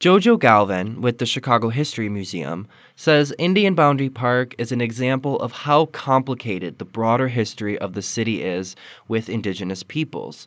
Jojo 0.00 0.38
Galvin 0.38 1.02
with 1.02 1.18
the 1.18 1.26
Chicago 1.26 1.68
History 1.68 2.08
Museum 2.08 2.66
says 2.96 3.34
Indian 3.38 3.74
Boundary 3.74 4.08
Park 4.08 4.54
is 4.56 4.72
an 4.72 4.80
example 4.80 5.38
of 5.40 5.52
how 5.52 5.86
complicated 5.86 6.78
the 6.78 6.84
broader 6.84 7.28
history 7.28 7.76
of 7.78 7.92
the 7.92 8.02
city 8.02 8.42
is 8.42 8.74
with 9.08 9.28
indigenous 9.28 9.82
peoples, 9.82 10.46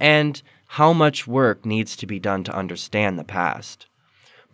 and 0.00 0.42
how 0.66 0.92
much 0.92 1.26
work 1.26 1.64
needs 1.64 1.94
to 1.96 2.06
be 2.06 2.18
done 2.18 2.42
to 2.44 2.56
understand 2.56 3.18
the 3.18 3.24
past. 3.24 3.86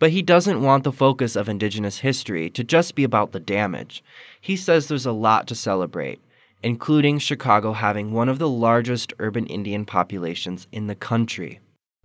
But 0.03 0.11
he 0.11 0.21
doesn't 0.21 0.61
want 0.61 0.83
the 0.83 0.91
focus 0.91 1.37
of 1.37 1.47
indigenous 1.47 1.99
history 1.99 2.49
to 2.49 2.63
just 2.65 2.93
be 2.93 3.05
about 3.05 3.31
the 3.31 3.39
damage. 3.39 4.03
He 4.41 4.57
says 4.57 4.89
there's 4.89 5.05
a 5.05 5.13
lot 5.13 5.47
to 5.47 5.55
celebrate, 5.55 6.19
including 6.61 7.19
Chicago 7.19 7.71
having 7.71 8.11
one 8.11 8.27
of 8.27 8.37
the 8.37 8.49
largest 8.49 9.13
urban 9.19 9.45
Indian 9.47 9.85
populations 9.85 10.67
in 10.73 10.87
the 10.87 10.95
country 10.95 11.61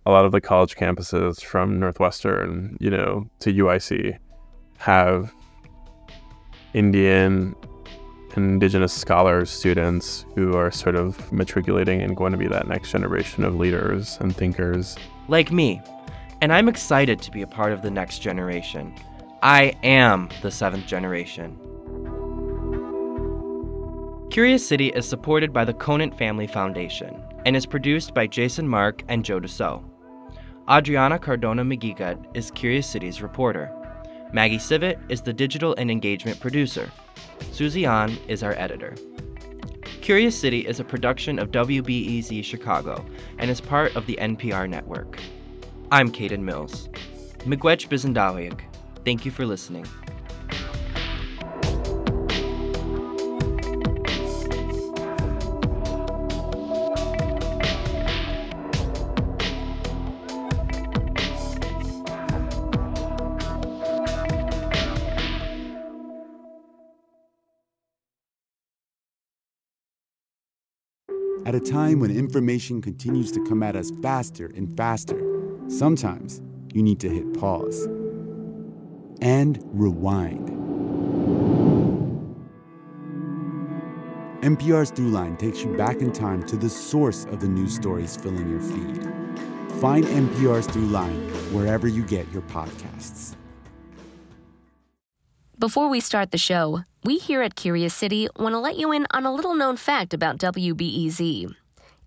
a 0.07 0.13
lot 0.13 0.25
of 0.25 0.31
the 0.31 0.41
college 0.41 0.77
campuses 0.77 1.43
from 1.43 1.81
Northwestern, 1.81 2.77
you 2.79 2.89
know, 2.89 3.29
to 3.41 3.53
UIC 3.53 4.17
have 4.79 5.35
Indian 6.75 7.57
indigenous 8.37 8.93
scholars, 8.93 9.51
students 9.51 10.25
who 10.37 10.57
are 10.57 10.71
sort 10.71 10.95
of 10.95 11.33
matriculating 11.33 12.01
and 12.01 12.17
going 12.17 12.31
to 12.31 12.39
be 12.39 12.47
that 12.47 12.69
next 12.69 12.93
generation 12.93 13.43
of 13.43 13.57
leaders 13.57 14.17
and 14.21 14.37
thinkers. 14.37 14.97
Like 15.27 15.51
me. 15.51 15.83
And 16.41 16.53
I'm 16.53 16.69
excited 16.69 17.21
to 17.23 17.33
be 17.33 17.43
a 17.43 17.49
part 17.49 17.73
of 17.73 17.83
the 17.83 17.91
next 17.91 18.21
generation. 18.21 18.95
I 19.43 19.75
am 19.83 20.29
the 20.41 20.53
seventh 20.53 20.87
generation. 20.87 21.59
Curious 24.31 24.67
City 24.67 24.89
is 24.91 25.09
supported 25.09 25.53
by 25.53 25.65
the 25.65 25.75
Conant 25.75 26.17
Family 26.17 26.47
Foundation 26.47 27.21
and 27.45 27.57
is 27.57 27.67
produced 27.67 28.15
by 28.15 28.29
Jason 28.29 28.69
Mark 28.69 29.03
and 29.09 29.25
Joe 29.25 29.41
DeCeault. 29.41 29.83
Adriana 30.71 31.19
Cardona 31.19 31.65
Maguigad 31.65 32.25
is 32.35 32.53
Curious 32.53 32.87
City's 32.87 33.21
reporter. 33.21 33.75
Maggie 34.33 34.59
Sivit 34.59 35.01
is 35.11 35.23
the 35.23 35.33
digital 35.33 35.75
and 35.77 35.91
engagement 35.91 36.39
producer. 36.39 36.89
Susie 37.51 37.85
An 37.85 38.17
is 38.29 38.45
our 38.45 38.53
editor. 38.53 38.95
Curious 40.03 40.39
City 40.39 40.67
is 40.67 40.79
a 40.79 40.85
production 40.85 41.41
of 41.41 41.51
WBEZ 41.51 42.45
Chicago 42.45 43.05
and 43.39 43.51
is 43.51 43.61
part 43.61 43.97
of 43.97 44.07
the 44.07 44.17
NPR 44.21 44.69
network. 44.69 45.19
I'm 45.91 46.13
Caden 46.13 46.41
Mills. 46.41 46.89
Miigwech 47.47 47.89
Bizandawiak. 47.89 48.61
Thank 49.07 49.25
you 49.25 49.31
for 49.31 49.47
listening. 49.47 49.87
At 71.47 71.55
a 71.55 71.61
time 71.61 72.01
when 72.01 72.11
information 72.11 72.83
continues 72.83 73.33
to 73.33 73.43
come 73.47 73.63
at 73.63 73.75
us 73.75 73.91
faster 74.03 74.53
and 74.55 74.77
faster, 74.77 75.28
sometimes 75.69 76.43
you 76.73 76.83
need 76.83 77.01
to 77.01 77.09
hit 77.09 77.39
pause 77.39 77.87
and 79.21 79.59
rewind. 79.73 80.49
NPR's 84.43 84.93
Throughline 84.93 85.39
takes 85.39 85.63
you 85.63 85.77
back 85.77 85.97
in 85.97 86.13
time 86.13 86.43
to 86.45 86.57
the 86.57 86.71
source 86.71 87.25
of 87.27 87.41
the 87.41 87.49
news 87.49 87.75
stories 87.75 88.17
filling 88.17 88.49
your 88.49 88.61
feed. 88.61 89.03
Find 89.81 90.05
NPR's 90.05 90.69
Throughline 90.69 91.29
wherever 91.53 91.89
you 91.89 92.05
get 92.05 92.31
your 92.33 92.43
podcasts. 92.43 93.35
Before 95.59 95.89
we 95.89 95.99
start 95.99 96.31
the 96.31 96.39
show, 96.39 96.85
we 97.03 97.19
here 97.19 97.43
at 97.43 97.57
Curious 97.57 97.93
City 97.93 98.29
want 98.39 98.53
to 98.53 98.61
let 98.61 98.77
you 98.77 98.93
in 98.93 99.09
on 99.11 99.27
a 99.27 99.35
little 99.35 99.55
known 99.55 99.77
fact 99.77 100.15
about 100.15 100.39
WBEZ. 100.39 101.53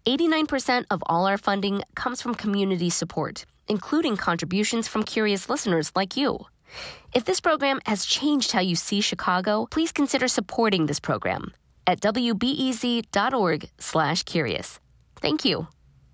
89% 0.05 0.85
of 0.89 1.03
all 1.05 1.27
our 1.27 1.37
funding 1.37 1.83
comes 1.95 2.21
from 2.21 2.35
community 2.35 2.89
support, 2.89 3.45
including 3.67 4.15
contributions 4.17 4.87
from 4.87 5.03
curious 5.03 5.49
listeners 5.49 5.91
like 5.95 6.15
you. 6.17 6.45
If 7.13 7.25
this 7.25 7.41
program 7.41 7.81
has 7.85 8.05
changed 8.05 8.53
how 8.53 8.61
you 8.61 8.75
see 8.75 9.01
Chicago, 9.01 9.67
please 9.69 9.91
consider 9.91 10.27
supporting 10.27 10.85
this 10.85 10.99
program 10.99 11.53
at 11.85 12.01
wbez.org/curious. 12.01 14.79
Thank 15.21 15.45
you. 15.45 15.67